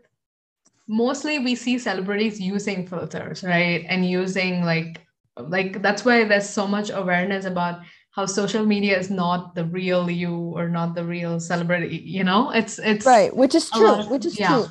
mostly 0.88 1.40
we 1.40 1.56
see 1.56 1.80
celebrities 1.80 2.40
using 2.40 2.86
filters, 2.86 3.44
right? 3.44 3.84
And 3.90 4.08
using 4.08 4.64
like 4.64 5.02
like 5.38 5.82
that's 5.82 6.06
why 6.06 6.24
there's 6.24 6.50
so 6.50 6.68
much 6.68 6.90
awareness 6.90 7.46
about 7.46 7.82
how 8.12 8.26
social 8.28 8.64
media 8.64 8.98
is 8.98 9.10
not 9.10 9.56
the 9.56 9.66
real 9.66 10.10
you 10.10 10.36
or 10.56 10.70
not 10.70 10.94
the 10.94 11.04
real 11.04 11.40
celebrity 11.40 11.98
you 11.98 12.24
know? 12.24 12.52
It's 12.52 12.80
it's 12.80 13.06
right 13.06 13.36
which 13.36 13.56
is 13.56 13.70
true 13.70 13.92
of, 13.92 14.12
which 14.12 14.26
is 14.26 14.40
yeah. 14.40 14.48
true. 14.48 14.68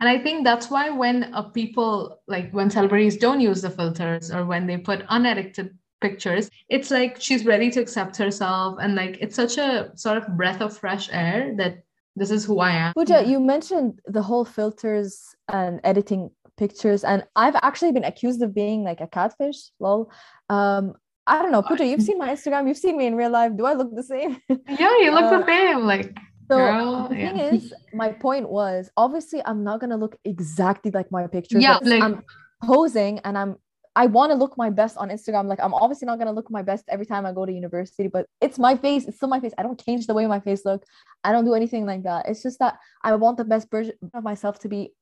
And 0.00 0.08
i 0.08 0.18
think 0.18 0.44
that's 0.44 0.70
why 0.70 0.90
when 0.90 1.24
a 1.34 1.42
people 1.42 2.20
like 2.26 2.50
when 2.52 2.70
celebrities 2.70 3.16
don't 3.16 3.40
use 3.40 3.62
the 3.62 3.70
filters 3.70 4.30
or 4.30 4.44
when 4.44 4.66
they 4.66 4.76
put 4.76 5.04
unedited 5.08 5.76
pictures 6.00 6.50
it's 6.68 6.90
like 6.90 7.20
she's 7.20 7.46
ready 7.46 7.70
to 7.70 7.80
accept 7.80 8.16
herself 8.16 8.76
and 8.80 8.94
like 8.94 9.16
it's 9.20 9.34
such 9.34 9.56
a 9.56 9.90
sort 9.94 10.18
of 10.18 10.36
breath 10.36 10.60
of 10.60 10.76
fresh 10.76 11.08
air 11.10 11.54
that 11.56 11.82
this 12.16 12.30
is 12.30 12.44
who 12.44 12.60
i 12.60 12.70
am 12.70 12.92
Pooja, 12.92 13.24
you 13.26 13.40
mentioned 13.40 14.00
the 14.04 14.22
whole 14.22 14.44
filters 14.44 15.34
and 15.48 15.80
editing 15.84 16.30
pictures 16.56 17.04
and 17.04 17.24
I've 17.36 17.56
actually 17.62 17.92
been 17.92 18.04
accused 18.04 18.42
of 18.42 18.54
being 18.54 18.84
like 18.84 19.00
a 19.00 19.06
catfish. 19.06 19.70
Lol. 19.80 20.10
Um, 20.48 20.94
I 21.26 21.42
don't 21.42 21.50
know, 21.50 21.62
Pooja, 21.62 21.84
you've 21.84 22.02
seen 22.02 22.18
my 22.18 22.28
Instagram, 22.28 22.68
you've 22.68 22.76
seen 22.76 22.96
me 22.96 23.06
in 23.06 23.16
real 23.16 23.30
life. 23.30 23.52
Do 23.56 23.66
I 23.66 23.74
look 23.74 23.94
the 23.94 24.02
same? 24.02 24.40
yeah, 24.48 24.98
you 24.98 25.10
look 25.12 25.24
uh, 25.24 25.38
the 25.38 25.46
same. 25.46 25.80
Like 25.80 26.16
so 26.48 26.56
girl, 26.56 27.08
the 27.08 27.16
yeah. 27.16 27.32
thing 27.32 27.38
is, 27.38 27.74
my 27.92 28.12
point 28.12 28.48
was 28.48 28.88
obviously 28.96 29.42
I'm 29.44 29.64
not 29.64 29.80
gonna 29.80 29.96
look 29.96 30.16
exactly 30.24 30.92
like 30.92 31.10
my 31.10 31.26
picture. 31.26 31.58
Yeah, 31.58 31.78
like, 31.82 32.02
I'm 32.02 32.22
posing 32.62 33.18
and 33.20 33.36
I'm 33.36 33.56
I 33.96 34.06
want 34.06 34.30
to 34.30 34.36
look 34.36 34.56
my 34.58 34.70
best 34.70 34.98
on 34.98 35.08
Instagram. 35.08 35.46
Like 35.46 35.58
I'm 35.60 35.74
obviously 35.74 36.06
not 36.06 36.18
gonna 36.18 36.32
look 36.32 36.50
my 36.50 36.62
best 36.62 36.84
every 36.88 37.06
time 37.06 37.26
I 37.26 37.32
go 37.32 37.44
to 37.44 37.52
university, 37.52 38.06
but 38.08 38.26
it's 38.40 38.58
my 38.58 38.76
face. 38.76 39.06
It's 39.06 39.16
still 39.16 39.28
my 39.28 39.40
face. 39.40 39.52
I 39.58 39.62
don't 39.62 39.82
change 39.82 40.06
the 40.06 40.14
way 40.14 40.26
my 40.26 40.38
face 40.38 40.64
look. 40.64 40.84
I 41.24 41.32
don't 41.32 41.46
do 41.46 41.54
anything 41.54 41.86
like 41.86 42.04
that. 42.04 42.26
It's 42.28 42.42
just 42.42 42.60
that 42.60 42.78
I 43.02 43.14
want 43.16 43.38
the 43.38 43.44
best 43.44 43.68
version 43.70 43.94
of 44.14 44.22
myself 44.22 44.60
to 44.60 44.68
be 44.68 44.92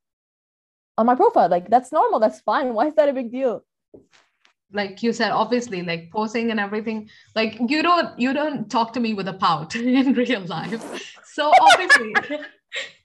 on 0.97 1.05
my 1.05 1.15
profile. 1.15 1.49
Like 1.49 1.69
that's 1.69 1.91
normal. 1.91 2.19
That's 2.19 2.39
fine. 2.41 2.73
Why 2.73 2.87
is 2.87 2.95
that 2.95 3.09
a 3.09 3.13
big 3.13 3.31
deal? 3.31 3.63
Like 4.71 5.01
you 5.03 5.13
said, 5.13 5.31
obviously, 5.31 5.83
like 5.83 6.11
posing 6.11 6.51
and 6.51 6.59
everything. 6.59 7.09
Like 7.35 7.59
you 7.67 7.81
don't 7.81 8.17
you 8.19 8.33
don't 8.33 8.69
talk 8.69 8.93
to 8.93 8.99
me 8.99 9.13
with 9.13 9.27
a 9.27 9.33
pout 9.33 9.75
in 9.75 10.13
real 10.13 10.41
life. 10.41 11.21
So 11.33 11.51
obviously. 11.61 12.13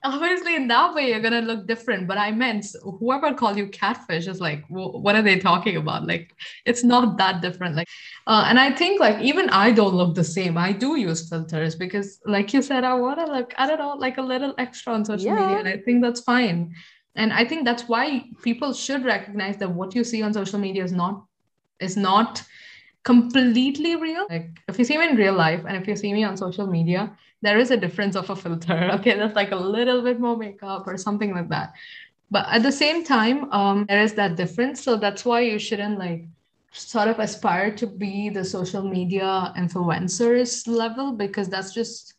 obviously 0.03 0.55
in 0.55 0.67
that 0.67 0.93
way 0.93 1.09
you're 1.09 1.21
gonna 1.21 1.41
look 1.41 1.65
different 1.67 2.07
but 2.07 2.17
i 2.17 2.31
meant 2.31 2.65
whoever 2.99 3.33
called 3.33 3.57
you 3.57 3.67
catfish 3.67 4.27
is 4.27 4.41
like 4.41 4.65
what 4.69 5.15
are 5.15 5.21
they 5.21 5.37
talking 5.37 5.77
about 5.77 6.05
like 6.05 6.35
it's 6.65 6.83
not 6.83 7.17
that 7.17 7.41
different 7.41 7.75
like 7.75 7.87
uh, 8.27 8.45
and 8.47 8.59
i 8.59 8.71
think 8.71 8.99
like 8.99 9.19
even 9.19 9.49
i 9.51 9.71
don't 9.71 9.95
look 9.95 10.15
the 10.15 10.23
same 10.23 10.57
i 10.57 10.71
do 10.71 10.97
use 10.97 11.29
filters 11.29 11.75
because 11.75 12.19
like 12.25 12.53
you 12.53 12.61
said 12.61 12.83
i 12.83 12.93
want 12.93 13.19
to 13.19 13.31
look 13.31 13.53
i 13.57 13.67
don't 13.67 13.79
know 13.79 13.95
like 13.95 14.17
a 14.17 14.21
little 14.21 14.53
extra 14.57 14.93
on 14.93 15.05
social 15.05 15.27
yeah. 15.27 15.39
media 15.39 15.59
and 15.59 15.67
i 15.67 15.77
think 15.77 16.01
that's 16.01 16.21
fine 16.21 16.73
and 17.15 17.33
i 17.33 17.43
think 17.43 17.65
that's 17.65 17.87
why 17.87 18.23
people 18.41 18.73
should 18.73 19.03
recognize 19.03 19.57
that 19.57 19.69
what 19.69 19.95
you 19.95 20.03
see 20.03 20.21
on 20.21 20.33
social 20.33 20.59
media 20.59 20.83
is 20.83 20.91
not 20.91 21.25
is 21.79 21.97
not 21.97 22.43
completely 23.03 23.95
real. 23.95 24.27
Like 24.29 24.49
if 24.67 24.77
you 24.77 24.85
see 24.85 24.97
me 24.97 25.09
in 25.09 25.15
real 25.15 25.33
life 25.33 25.63
and 25.67 25.75
if 25.75 25.87
you 25.87 25.95
see 25.95 26.13
me 26.13 26.23
on 26.23 26.37
social 26.37 26.67
media 26.67 27.15
there 27.41 27.57
is 27.57 27.71
a 27.71 27.77
difference 27.77 28.15
of 28.15 28.29
a 28.29 28.35
filter 28.35 28.91
okay? 28.93 29.17
That's 29.17 29.35
like 29.35 29.51
a 29.51 29.55
little 29.55 30.01
bit 30.03 30.19
more 30.19 30.37
makeup 30.37 30.87
or 30.87 30.97
something 30.97 31.33
like 31.33 31.49
that. 31.49 31.73
But 32.29 32.45
at 32.49 32.63
the 32.63 32.71
same 32.71 33.03
time 33.03 33.51
um, 33.51 33.85
there 33.89 34.01
is 34.01 34.13
that 34.13 34.35
difference. 34.35 34.83
So 34.83 34.97
that's 34.97 35.25
why 35.25 35.41
you 35.41 35.57
shouldn't 35.57 35.97
like 35.97 36.25
sort 36.71 37.07
of 37.07 37.19
aspire 37.19 37.75
to 37.75 37.87
be 37.87 38.29
the 38.29 38.45
social 38.45 38.83
media 38.83 39.53
influencers 39.57 40.67
level 40.67 41.13
because 41.13 41.49
that's 41.49 41.73
just 41.73 42.13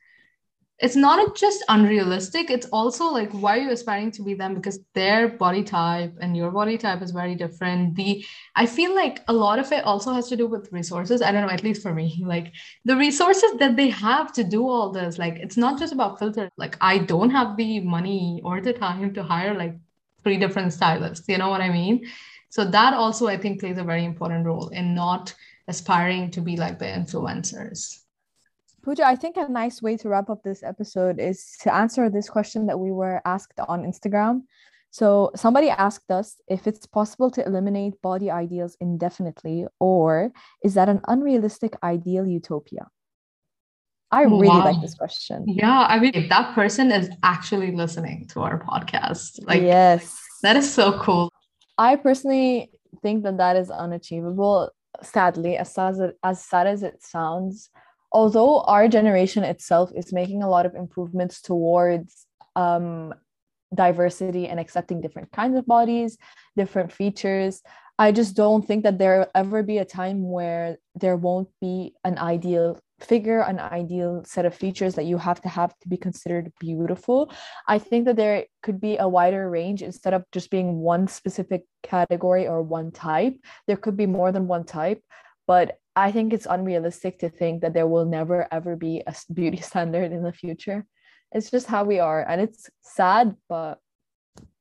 it's 0.83 0.97
not 0.97 1.37
just 1.37 1.65
unrealistic 1.69 2.51
it's 2.51 2.67
also 2.73 3.05
like 3.05 3.31
why 3.31 3.57
are 3.57 3.63
you 3.63 3.71
aspiring 3.71 4.11
to 4.11 4.23
be 4.23 4.35
them? 4.35 4.55
Because 4.55 4.81
their 4.95 5.29
body 5.29 5.63
type 5.63 6.13
and 6.21 6.37
your 6.37 6.51
body 6.51 6.77
type 6.77 7.03
is 7.03 7.13
very 7.13 7.37
different. 7.37 7.95
The 7.95 8.25
i 8.57 8.67
feel 8.67 8.95
like 8.95 9.21
a 9.29 9.33
lot 9.33 9.61
of 9.61 9.71
it 9.71 9.85
also 9.85 10.13
has 10.13 10.29
to 10.29 10.37
do 10.37 10.49
with 10.49 10.73
resources. 10.73 11.23
I 11.23 11.31
don't 11.31 11.47
know 11.47 11.53
at 11.53 11.63
least 11.63 11.83
for 11.83 11.95
me. 11.95 12.23
Like 12.33 12.53
the 12.85 12.97
resources 12.97 13.53
that 13.59 13.77
they 13.77 13.89
have 13.91 14.33
to 14.33 14.43
do 14.43 14.69
all 14.69 14.91
this 14.91 15.19
like 15.19 15.37
it's 15.37 15.57
not 15.57 15.79
just 15.79 15.93
about 15.93 16.19
filter. 16.19 16.51
Like 16.57 16.77
i 16.81 16.99
don't 16.99 17.31
have 17.31 17.57
the 17.57 17.81
money 17.81 18.41
or 18.45 18.61
the 18.61 18.73
time 18.73 19.15
to 19.15 19.23
hire 19.23 19.55
like 19.55 19.77
three 20.25 20.37
different 20.39 20.73
stylists 20.73 21.29
you 21.29 21.39
know 21.39 21.49
what 21.49 21.61
i 21.61 21.69
mean? 21.69 22.07
So 22.51 22.65
that 22.65 22.95
also 22.95 23.29
i 23.29 23.37
think 23.37 23.61
plays 23.61 23.79
a 23.79 23.85
very 23.85 24.05
important 24.05 24.47
role 24.47 24.69
in 24.69 24.95
not 24.95 25.35
aspiring 25.69 26.31
to 26.33 26.41
be 26.41 26.57
like 26.57 26.79
the 26.79 26.87
influencers 26.87 28.02
Pooja, 28.83 29.07
I 29.07 29.15
think 29.15 29.37
a 29.37 29.49
nice 29.49 29.81
way 29.81 29.97
to 29.99 30.09
wrap 30.09 30.29
up 30.29 30.43
this 30.43 30.63
episode 30.63 31.21
is 31.21 31.57
to 31.61 31.73
answer 31.73 32.11
this 32.11 32.29
question 32.29 32.67
that 32.67 32.81
we 32.81 32.91
were 32.91 33.23
asked 33.25 33.61
on 33.69 33.85
Instagram. 33.85 34.43
So, 34.91 35.31
somebody 35.35 35.71
asked 35.71 36.11
us 36.11 36.37
if 36.49 36.67
it's 36.67 36.85
possible 36.85 37.31
to 37.31 37.47
eliminate 37.47 38.03
body 38.03 38.31
ideals 38.31 38.77
indefinitely, 38.81 39.67
or 39.81 40.33
is 40.63 40.75
that 40.75 40.89
an 40.89 41.01
unrealistic 41.09 41.77
ideal 41.83 42.27
utopia? 42.27 42.89
I 44.11 44.25
really 44.25 44.49
wow. 44.49 44.65
like 44.65 44.83
this 44.83 44.95
question. 44.95 45.45
Yeah, 45.49 45.87
I 45.89 45.99
mean, 45.99 46.13
if 46.15 46.29
that 46.29 46.55
person 46.55 46.93
is 46.93 47.09
actually 47.23 47.75
listening 47.75 48.27
to 48.33 48.41
our 48.41 48.63
podcast, 48.63 49.39
like, 49.47 49.63
yes, 49.63 50.21
that 50.43 50.57
is 50.57 50.71
so 50.71 50.99
cool. 50.99 51.33
I 51.79 51.97
personally 51.97 52.71
think 53.01 53.23
that 53.23 53.39
that 53.39 53.57
is 53.57 53.71
unachievable. 53.71 54.71
Sadly, 55.03 55.57
as 55.57 55.73
sad 55.73 55.91
as 55.93 56.01
it, 56.01 56.19
as 56.23 56.45
sad 56.45 56.67
as 56.67 56.83
it 56.83 57.03
sounds, 57.03 57.71
although 58.13 58.61
our 58.63 58.89
generation 58.89 59.45
itself 59.45 59.91
is 59.95 60.13
making 60.13 60.43
a 60.43 60.49
lot 60.49 60.67
of 60.67 60.75
improvements 60.75 61.41
towards 61.41 62.27
um, 62.57 63.15
diversity 63.75 64.49
and 64.49 64.61
accepting 64.61 65.01
different 65.01 65.33
kinds 65.33 65.57
of 65.57 65.67
bodies, 65.67 66.19
different 66.57 66.93
features, 66.93 67.63
I 67.99 68.13
just 68.13 68.35
don't 68.37 68.67
think 68.67 68.85
that 68.85 68.99
there 68.99 69.21
will 69.21 69.31
ever 69.35 69.63
be 69.63 69.79
a 69.79 69.85
time 69.85 70.29
where 70.29 70.77
there 70.95 71.17
won't 71.17 71.49
be 71.61 71.95
an 72.05 72.19
ideal 72.19 72.79
figure, 73.01 73.41
an 73.41 73.59
ideal 73.59 74.23
set 74.25 74.47
of 74.47 74.55
features 74.55 74.95
that 74.95 75.05
you 75.05 75.19
have 75.19 75.41
to 75.43 75.49
have 75.49 75.77
to 75.81 75.89
be 75.89 75.97
considered 75.97 76.53
beautiful. 76.61 77.33
I 77.67 77.79
think 77.79 78.07
that 78.07 78.17
there 78.17 78.47
could 78.63 78.81
be 78.81 78.97
a 78.97 79.09
wider 79.09 79.49
range 79.51 79.83
instead 79.83 80.15
of 80.15 80.25
just 80.33 80.51
being 80.51 80.79
one 80.79 81.09
specific 81.09 81.65
category 81.83 82.47
or 82.47 82.63
one 82.63 82.93
type. 82.93 83.37
There 83.67 83.77
could 83.77 83.97
be 83.97 84.07
more 84.07 84.33
than 84.33 84.47
one 84.47 84.65
type. 84.65 85.03
But 85.47 85.79
I 85.95 86.11
think 86.13 86.33
it's 86.33 86.47
unrealistic 86.49 87.19
to 87.21 87.29
think 87.29 87.61
that 87.63 87.75
there 87.75 87.87
will 87.87 88.07
never 88.07 88.49
ever 88.51 88.77
be 88.77 89.03
a 89.07 89.15
beauty 89.33 89.57
standard 89.71 90.13
in 90.13 90.23
the 90.23 90.33
future. 90.33 90.87
It's 91.33 91.51
just 91.51 91.67
how 91.67 91.85
we 91.85 91.99
are. 91.99 92.23
And 92.29 92.41
it's 92.41 92.69
sad, 92.83 93.37
but 93.49 93.79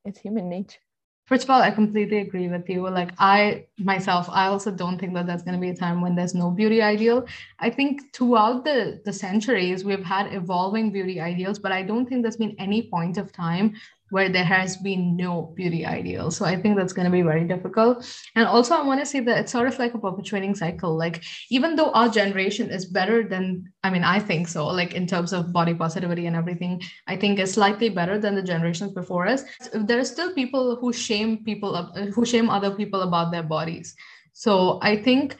it's 0.04 0.18
human 0.18 0.48
nature. 0.48 0.80
First 1.26 1.44
of 1.44 1.50
all, 1.50 1.62
I 1.62 1.70
completely 1.70 2.18
agree 2.18 2.48
with 2.48 2.68
you. 2.68 2.88
Like, 2.90 3.12
I 3.18 3.66
myself, 3.78 4.28
I 4.28 4.48
also 4.48 4.70
don't 4.70 4.98
think 4.98 5.14
that 5.14 5.26
there's 5.26 5.42
going 5.42 5.54
to 5.54 5.60
be 5.60 5.70
a 5.70 5.76
time 5.76 6.00
when 6.00 6.16
there's 6.16 6.34
no 6.34 6.50
beauty 6.50 6.82
ideal. 6.82 7.26
I 7.60 7.70
think 7.70 8.12
throughout 8.12 8.64
the, 8.64 9.00
the 9.04 9.12
centuries, 9.12 9.84
we've 9.84 10.04
had 10.04 10.34
evolving 10.34 10.90
beauty 10.90 11.20
ideals, 11.20 11.58
but 11.58 11.72
I 11.72 11.82
don't 11.84 12.06
think 12.06 12.22
there's 12.22 12.36
been 12.36 12.56
any 12.58 12.90
point 12.90 13.18
of 13.18 13.32
time 13.32 13.74
where 14.12 14.28
there 14.28 14.44
has 14.44 14.76
been 14.76 15.16
no 15.16 15.54
beauty 15.56 15.86
ideal. 15.86 16.30
So 16.30 16.44
I 16.44 16.60
think 16.60 16.76
that's 16.76 16.92
going 16.92 17.06
to 17.06 17.10
be 17.10 17.22
very 17.22 17.44
difficult. 17.44 18.04
And 18.36 18.46
also, 18.46 18.74
I 18.74 18.82
want 18.82 19.00
to 19.00 19.06
say 19.06 19.20
that 19.20 19.38
it's 19.38 19.52
sort 19.52 19.68
of 19.68 19.78
like 19.78 19.94
a 19.94 19.98
perpetuating 19.98 20.54
cycle. 20.54 20.94
Like, 20.94 21.24
even 21.48 21.76
though 21.76 21.90
our 21.92 22.10
generation 22.10 22.68
is 22.68 22.84
better 22.84 23.26
than, 23.26 23.72
I 23.82 23.88
mean, 23.88 24.04
I 24.04 24.20
think 24.20 24.48
so, 24.48 24.66
like 24.66 24.92
in 24.92 25.06
terms 25.06 25.32
of 25.32 25.50
body 25.50 25.72
positivity 25.72 26.26
and 26.26 26.36
everything, 26.36 26.82
I 27.06 27.16
think 27.16 27.38
is 27.38 27.54
slightly 27.54 27.88
better 27.88 28.18
than 28.18 28.34
the 28.34 28.42
generations 28.42 28.92
before 28.92 29.26
us. 29.26 29.44
There 29.72 29.98
are 29.98 30.04
still 30.04 30.34
people 30.34 30.76
who 30.76 30.92
shame 30.92 31.42
people, 31.42 31.74
who 32.14 32.26
shame 32.26 32.50
other 32.50 32.70
people 32.70 33.00
about 33.00 33.32
their 33.32 33.42
bodies. 33.42 33.96
So 34.34 34.78
I 34.82 34.96
think, 34.96 35.38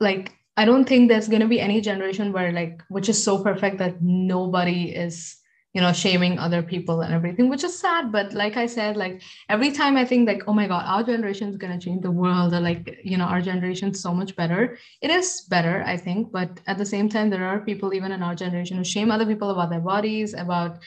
like, 0.00 0.34
I 0.56 0.64
don't 0.64 0.84
think 0.84 1.08
there's 1.08 1.28
going 1.28 1.42
to 1.42 1.46
be 1.46 1.60
any 1.60 1.80
generation 1.80 2.32
where, 2.32 2.50
like, 2.50 2.82
which 2.88 3.08
is 3.08 3.22
so 3.22 3.40
perfect 3.40 3.78
that 3.78 4.02
nobody 4.02 4.90
is 4.90 5.37
you 5.74 5.82
know 5.82 5.92
shaming 5.92 6.38
other 6.38 6.62
people 6.62 7.02
and 7.02 7.12
everything 7.12 7.48
which 7.48 7.62
is 7.62 7.78
sad 7.78 8.10
but 8.10 8.32
like 8.32 8.56
i 8.56 8.66
said 8.66 8.96
like 8.96 9.22
every 9.48 9.70
time 9.70 9.96
i 9.96 10.04
think 10.04 10.26
like 10.26 10.42
oh 10.46 10.52
my 10.52 10.66
god 10.66 10.84
our 10.86 11.02
generation 11.02 11.48
is 11.48 11.56
going 11.56 11.72
to 11.72 11.84
change 11.84 12.02
the 12.02 12.10
world 12.10 12.54
or 12.54 12.60
like 12.60 12.98
you 13.04 13.18
know 13.18 13.24
our 13.24 13.42
generation 13.42 13.90
is 13.90 14.00
so 14.00 14.14
much 14.14 14.34
better. 14.34 14.78
It 15.02 15.10
is 15.10 15.42
better 15.48 15.82
i 15.86 15.96
think 15.96 16.32
but 16.32 16.60
at 16.66 16.78
the 16.78 16.86
same 16.86 17.08
time 17.08 17.28
there 17.30 17.44
are 17.44 17.60
people 17.60 17.92
even 17.92 18.12
in 18.12 18.22
our 18.22 18.34
generation 18.34 18.78
who 18.78 18.84
shame 18.84 19.10
other 19.10 19.26
people 19.26 19.50
about 19.50 19.70
their 19.70 19.80
bodies 19.80 20.34
about 20.34 20.78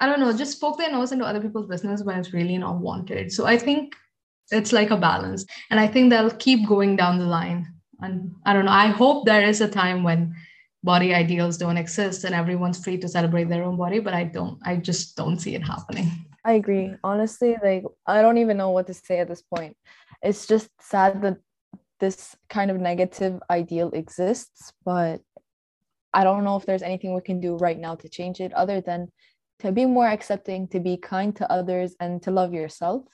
i 0.00 0.06
don't 0.06 0.20
know 0.20 0.36
just 0.36 0.60
poke 0.60 0.78
their 0.78 0.92
nose 0.92 1.12
into 1.12 1.24
other 1.24 1.40
people's 1.40 1.66
business 1.66 2.02
when 2.02 2.18
it's 2.18 2.34
really 2.34 2.58
not 2.58 2.78
wanted. 2.78 3.32
So 3.32 3.46
i 3.46 3.56
think 3.56 3.96
it's 4.50 4.72
like 4.72 4.90
a 4.90 4.96
balance 4.96 5.46
and 5.70 5.80
i 5.80 5.86
think 5.86 6.10
they'll 6.10 6.30
keep 6.30 6.68
going 6.68 6.96
down 6.96 7.18
the 7.18 7.26
line. 7.26 7.66
And 8.00 8.34
i 8.44 8.52
don't 8.52 8.66
know 8.66 8.72
i 8.84 8.88
hope 8.88 9.24
there 9.24 9.42
is 9.48 9.60
a 9.60 9.68
time 9.68 10.02
when 10.02 10.34
body 10.82 11.14
ideals 11.14 11.58
don't 11.58 11.76
exist 11.76 12.24
and 12.24 12.34
everyone's 12.34 12.82
free 12.82 12.96
to 12.98 13.08
celebrate 13.08 13.48
their 13.48 13.64
own 13.64 13.76
body 13.76 13.98
but 13.98 14.14
i 14.14 14.24
don't 14.24 14.58
i 14.64 14.76
just 14.76 15.16
don't 15.16 15.38
see 15.38 15.54
it 15.54 15.62
happening. 15.62 16.10
I 16.44 16.52
agree. 16.54 16.94
Honestly 17.04 17.56
like 17.62 17.84
i 18.06 18.22
don't 18.22 18.38
even 18.38 18.56
know 18.56 18.70
what 18.70 18.86
to 18.86 18.94
say 18.94 19.18
at 19.20 19.28
this 19.28 19.42
point. 19.42 19.76
It's 20.22 20.46
just 20.46 20.68
sad 20.80 21.22
that 21.22 21.38
this 21.98 22.34
kind 22.48 22.70
of 22.70 22.80
negative 22.80 23.40
ideal 23.50 23.90
exists 23.90 24.72
but 24.84 25.20
i 26.14 26.24
don't 26.24 26.44
know 26.44 26.56
if 26.56 26.64
there's 26.64 26.82
anything 26.82 27.14
we 27.14 27.20
can 27.20 27.40
do 27.40 27.56
right 27.56 27.78
now 27.78 27.94
to 27.94 28.08
change 28.08 28.40
it 28.40 28.54
other 28.54 28.80
than 28.80 29.08
to 29.58 29.70
be 29.70 29.84
more 29.84 30.08
accepting 30.08 30.66
to 30.68 30.80
be 30.80 30.96
kind 30.96 31.36
to 31.36 31.52
others 31.52 31.94
and 32.00 32.22
to 32.22 32.30
love 32.30 32.54
yourself. 32.54 33.04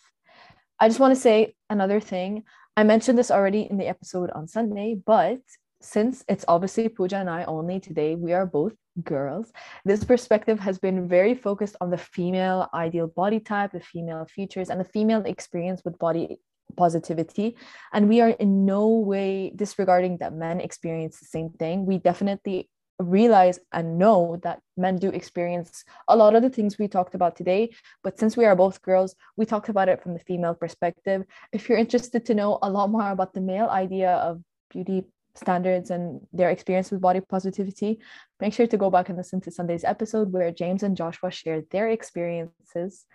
I 0.79 0.87
just 0.87 1.01
want 1.01 1.13
to 1.15 1.21
say 1.21 1.57
another 1.69 1.99
thing. 1.99 2.45
I 2.77 2.85
mentioned 2.85 3.19
this 3.19 3.33
already 3.33 3.63
in 3.63 3.79
the 3.79 3.89
episode 3.89 4.31
on 4.31 4.47
sunday 4.47 4.95
but 4.95 5.41
since 5.87 6.25
it's 6.29 6.45
obviously 6.49 6.89
Pooja 6.89 7.17
and 7.17 7.31
I 7.31 7.45
only 7.45 7.79
today, 7.79 8.17
we 8.17 8.33
are 8.33 8.45
both 8.45 8.75
girls. 9.03 9.53
This 9.85 10.05
perspective 10.05 10.59
has 10.61 10.79
been 10.79 11.09
very 11.09 11.35
focused 11.35 11.77
on 11.81 11.91
the 11.91 11.99
female 11.99 12.69
ideal 12.75 13.07
body 13.07 13.41
type, 13.41 13.73
the 13.73 13.81
female 13.81 14.27
features, 14.27 14.69
and 14.69 14.81
the 14.81 14.85
female 14.85 15.23
experience 15.25 15.83
with 15.85 15.99
body 15.99 16.39
positivity. 16.77 17.57
And 17.93 18.09
we 18.09 18.21
are 18.21 18.31
in 18.31 18.67
no 18.67 18.89
way 18.89 19.53
disregarding 19.55 20.19
that 20.19 20.35
men 20.35 20.61
experience 20.61 21.21
the 21.21 21.27
same 21.27 21.51
thing. 21.51 21.87
We 21.87 21.99
definitely 21.99 22.69
realize 22.99 23.61
and 23.73 23.99
know 23.99 24.41
that 24.43 24.61
men 24.77 24.97
do 24.97 25.11
experience 25.11 25.85
a 26.09 26.17
lot 26.17 26.35
of 26.35 26.43
the 26.43 26.51
things 26.51 26.79
we 26.79 26.89
talked 26.89 27.15
about 27.15 27.37
today. 27.37 27.71
But 28.03 28.19
since 28.19 28.37
we 28.37 28.45
are 28.45 28.57
both 28.57 28.83
girls, 28.83 29.15
we 29.37 29.47
talked 29.47 29.69
about 29.69 29.89
it 29.89 30.03
from 30.03 30.15
the 30.15 30.21
female 30.21 30.55
perspective. 30.55 31.25
If 31.53 31.69
you're 31.69 31.79
interested 31.79 32.25
to 32.27 32.35
know 32.35 32.59
a 32.63 32.71
lot 32.71 32.91
more 32.91 33.11
about 33.11 33.35
the 33.35 33.41
male 33.41 33.69
idea 33.69 34.13
of 34.13 34.43
beauty 34.71 35.05
standards 35.39 35.91
and 35.91 36.21
their 36.33 36.51
experience 36.51 36.91
with 36.91 37.01
body 37.01 37.21
positivity, 37.21 37.99
make 38.41 38.53
sure 38.53 38.67
to 38.67 38.77
go 38.77 38.91
back 38.91 39.09
and 39.09 39.19
listen 39.19 39.41
to 39.43 39.51
Sunday's 39.51 39.85
episode 39.85 40.33
where 40.33 40.51
James 40.51 40.83
and 40.83 40.97
Joshua 40.97 41.31
shared 41.31 41.67
their 41.71 41.89
experiences. 41.89 43.07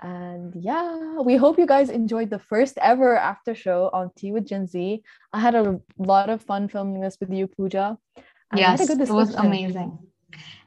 And 0.00 0.54
yeah, 0.54 1.20
we 1.20 1.36
hope 1.36 1.58
you 1.58 1.66
guys 1.66 1.88
enjoyed 1.88 2.28
the 2.28 2.38
first 2.38 2.76
ever 2.82 3.16
after 3.16 3.54
show 3.54 3.90
on 3.92 4.10
Tea 4.16 4.32
with 4.32 4.46
Gen 4.46 4.66
Z. 4.66 5.02
I 5.32 5.40
had 5.40 5.54
a 5.54 5.80
lot 5.98 6.28
of 6.28 6.42
fun 6.42 6.68
filming 6.68 7.00
this 7.00 7.16
with 7.18 7.32
you, 7.32 7.46
Pooja. 7.46 7.96
yes, 8.54 8.88
it 8.90 9.08
was 9.08 9.34
amazing. 9.34 9.98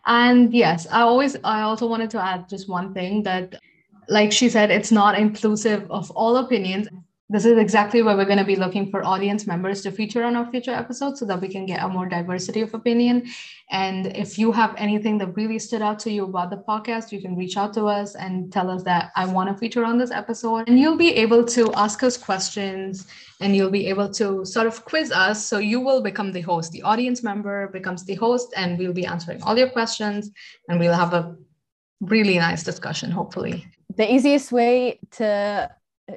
And 0.05 0.51
yes, 0.53 0.87
I 0.91 1.01
always, 1.01 1.37
I 1.43 1.61
also 1.61 1.85
wanted 1.85 2.09
to 2.11 2.21
add 2.21 2.49
just 2.49 2.67
one 2.67 2.93
thing 2.93 3.21
that, 3.23 3.55
like 4.07 4.31
she 4.31 4.49
said, 4.49 4.71
it's 4.71 4.91
not 4.91 5.19
inclusive 5.19 5.89
of 5.91 6.09
all 6.11 6.37
opinions 6.37 6.87
this 7.31 7.45
is 7.45 7.59
exactly 7.59 8.01
where 8.01 8.17
we're 8.17 8.25
going 8.25 8.39
to 8.39 8.43
be 8.43 8.55
looking 8.55 8.89
for 8.89 9.05
audience 9.05 9.45
members 9.45 9.81
to 9.83 9.91
feature 9.91 10.23
on 10.23 10.35
our 10.35 10.49
future 10.49 10.71
episodes 10.71 11.19
so 11.19 11.25
that 11.25 11.39
we 11.39 11.47
can 11.47 11.67
get 11.67 11.83
a 11.83 11.87
more 11.87 12.07
diversity 12.07 12.61
of 12.61 12.73
opinion. 12.73 13.27
And 13.69 14.07
if 14.17 14.39
you 14.39 14.51
have 14.51 14.73
anything 14.77 15.19
that 15.19 15.35
really 15.35 15.59
stood 15.59 15.83
out 15.83 15.99
to 15.99 16.11
you 16.11 16.23
about 16.23 16.49
the 16.49 16.57
podcast, 16.57 17.11
you 17.11 17.21
can 17.21 17.35
reach 17.35 17.55
out 17.55 17.71
to 17.75 17.85
us 17.85 18.15
and 18.15 18.51
tell 18.51 18.67
us 18.71 18.81
that 18.83 19.11
I 19.15 19.27
want 19.27 19.47
to 19.49 19.55
feature 19.55 19.85
on 19.85 19.99
this 19.99 20.09
episode. 20.09 20.67
And 20.67 20.79
you'll 20.79 20.97
be 20.97 21.13
able 21.15 21.45
to 21.45 21.71
ask 21.75 22.01
us 22.01 22.17
questions 22.17 23.05
and 23.41 23.55
you'll 23.55 23.69
be 23.69 23.85
able 23.85 24.11
to 24.13 24.43
sort 24.43 24.65
of 24.65 24.83
quiz 24.85 25.11
us. 25.11 25.45
So 25.45 25.59
you 25.59 25.79
will 25.79 26.01
become 26.01 26.31
the 26.31 26.41
host. 26.41 26.71
The 26.71 26.81
audience 26.81 27.21
member 27.21 27.67
becomes 27.67 28.05
the 28.05 28.15
host, 28.15 28.51
and 28.57 28.79
we'll 28.79 28.91
be 28.91 29.05
answering 29.05 29.43
all 29.43 29.55
your 29.55 29.69
questions 29.69 30.31
and 30.67 30.79
we'll 30.79 30.95
have 30.95 31.13
a 31.13 31.35
really 32.01 32.39
nice 32.39 32.63
discussion, 32.63 33.11
hopefully. 33.11 33.67
The 33.95 34.11
easiest 34.11 34.51
way 34.51 34.99
to 35.11 35.69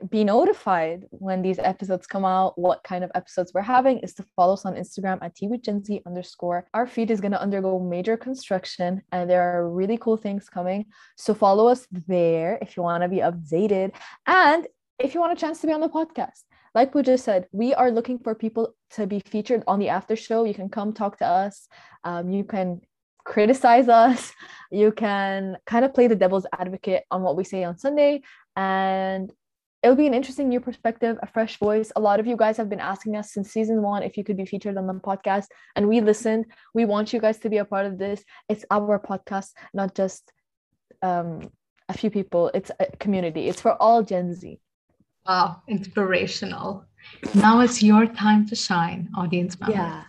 be 0.09 0.25
notified 0.25 1.05
when 1.11 1.43
these 1.43 1.59
episodes 1.59 2.07
come 2.07 2.25
out, 2.25 2.59
what 2.59 2.83
kind 2.83 3.05
of 3.05 3.11
episodes 3.15 3.53
we're 3.55 3.63
having, 3.63 3.99
is 3.99 4.15
to 4.15 4.25
follow 4.37 4.55
us 4.55 4.65
on 4.65 4.75
Instagram 4.75 5.19
at 5.23 5.37
twitchgenz 5.37 6.05
underscore. 6.07 6.67
Our 6.75 6.87
feed 6.87 7.11
is 7.11 7.21
going 7.21 7.33
to 7.33 7.41
undergo 7.41 7.79
major 7.79 8.17
construction 8.17 9.03
and 9.13 9.29
there 9.29 9.43
are 9.43 9.71
really 9.71 9.99
cool 9.99 10.17
things 10.17 10.49
coming. 10.49 10.87
So 11.17 11.35
follow 11.35 11.69
us 11.69 11.87
there 12.09 12.59
if 12.63 12.77
you 12.77 12.83
want 12.83 13.03
to 13.03 13.09
be 13.09 13.19
updated 13.19 13.93
and 14.27 14.67
if 14.99 15.15
you 15.15 15.21
want 15.21 15.33
a 15.33 15.41
chance 15.41 15.61
to 15.61 15.67
be 15.67 15.73
on 15.73 15.81
the 15.81 15.89
podcast. 15.89 16.43
Like 16.75 16.93
Pooja 16.93 17.19
said, 17.19 17.49
we 17.53 17.75
are 17.75 17.91
looking 17.91 18.19
for 18.19 18.35
people 18.35 18.75
to 18.93 19.07
be 19.07 19.21
featured 19.21 19.63
on 19.67 19.79
the 19.79 19.91
after 19.91 20.17
show. 20.17 20.45
You 20.45 20.55
can 20.55 20.71
come 20.71 20.93
talk 20.93 21.19
to 21.19 21.27
us. 21.27 21.69
Um, 22.05 22.31
you 22.31 22.45
can 22.45 22.81
criticize 23.25 23.89
us. 23.89 24.33
You 24.71 24.91
can 24.91 25.59
kind 25.67 25.85
of 25.85 25.93
play 25.93 26.07
the 26.07 26.17
devil's 26.17 26.47
advocate 26.59 27.05
on 27.11 27.23
what 27.23 27.37
we 27.37 27.45
say 27.45 27.63
on 27.65 27.77
Sunday. 27.77 28.23
And 28.57 29.31
it'll 29.83 29.97
be 29.97 30.07
an 30.07 30.15
interesting 30.15 30.49
new 30.49 30.61
perspective, 30.61 31.19
a 31.23 31.27
fresh 31.27 31.59
voice. 31.59 31.93
A 31.97 32.01
lot 32.01 32.21
of 32.21 32.27
you 32.27 32.37
guys 32.37 32.57
have 32.57 32.69
been 32.69 32.81
asking 32.81 33.17
us 33.17 33.33
since 33.33 33.51
season 33.51 33.83
one 33.83 34.03
if 34.03 34.17
you 34.17 34.25
could 34.25 34.37
be 34.37 34.47
featured 34.47 34.77
on 34.77 34.87
the 34.87 34.95
podcast, 34.95 35.47
and 35.77 35.89
we 35.89 36.01
listened. 36.01 36.47
We 36.75 36.85
want 36.85 37.13
you 37.13 37.21
guys 37.21 37.39
to 37.41 37.49
be 37.51 37.59
a 37.59 37.65
part 37.65 37.87
of 37.87 37.99
this. 37.99 38.25
It's 38.49 38.65
our 38.71 38.99
podcast, 38.99 39.51
not 39.75 39.95
just 39.95 40.33
um, 41.03 41.51
a 41.89 41.95
few 41.95 42.11
people. 42.11 42.51
It's 42.55 42.71
a 42.79 42.87
community. 42.99 43.49
It's 43.49 43.61
for 43.61 43.81
all 43.83 44.03
Gen 44.03 44.35
Z. 44.35 44.59
Wow, 45.27 45.63
inspirational. 45.69 46.85
Now 47.35 47.61
it's 47.61 47.83
your 47.83 48.07
time 48.07 48.47
to 48.49 48.57
shine, 48.57 49.09
audience 49.17 49.59
member. 49.59 49.75
Yeah. 49.75 50.05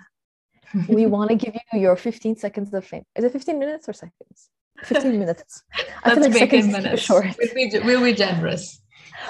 we 0.88 1.06
want 1.16 1.30
to 1.30 1.36
give 1.36 1.56
you 1.72 1.80
your 1.80 1.96
15 1.96 2.36
seconds 2.38 2.74
of 2.74 2.86
fame. 2.86 3.04
Is 3.16 3.24
it 3.24 3.32
15 3.32 3.58
minutes 3.58 3.90
or 3.90 3.94
seconds? 3.94 4.50
15 4.84 5.20
minutes. 5.20 5.64
I 6.04 6.14
Let's 6.14 6.28
feel 6.28 6.30
like 6.30 6.52
seconds 6.52 6.68
minutes. 6.68 7.02
short. 7.02 7.28
We'll 7.40 7.54
be, 7.54 7.80
we'll 7.84 8.04
be 8.04 8.14
generous. 8.14 8.83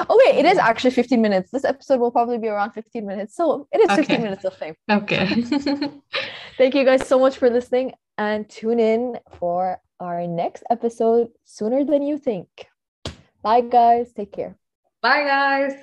Oh 0.09 0.21
wait, 0.25 0.39
it 0.39 0.45
is 0.45 0.57
actually 0.57 0.91
15 0.91 1.21
minutes. 1.21 1.51
This 1.51 1.65
episode 1.65 1.99
will 1.99 2.11
probably 2.11 2.37
be 2.37 2.47
around 2.47 2.71
15 2.71 3.05
minutes. 3.05 3.35
So 3.35 3.67
it 3.71 3.79
is 3.79 3.89
okay. 3.89 4.01
15 4.01 4.21
minutes 4.21 4.45
of 4.45 4.53
fame. 4.55 4.75
Okay. 4.89 5.27
Thank 6.57 6.75
you 6.75 6.83
guys 6.85 7.07
so 7.07 7.19
much 7.19 7.37
for 7.37 7.49
listening 7.49 7.93
and 8.17 8.49
tune 8.49 8.79
in 8.79 9.19
for 9.39 9.79
our 9.99 10.27
next 10.27 10.63
episode 10.69 11.29
sooner 11.43 11.83
than 11.83 12.03
you 12.03 12.17
think. 12.17 12.47
Bye 13.41 13.61
guys. 13.61 14.13
Take 14.13 14.31
care. 14.31 14.57
Bye 15.01 15.23
guys. 15.23 15.73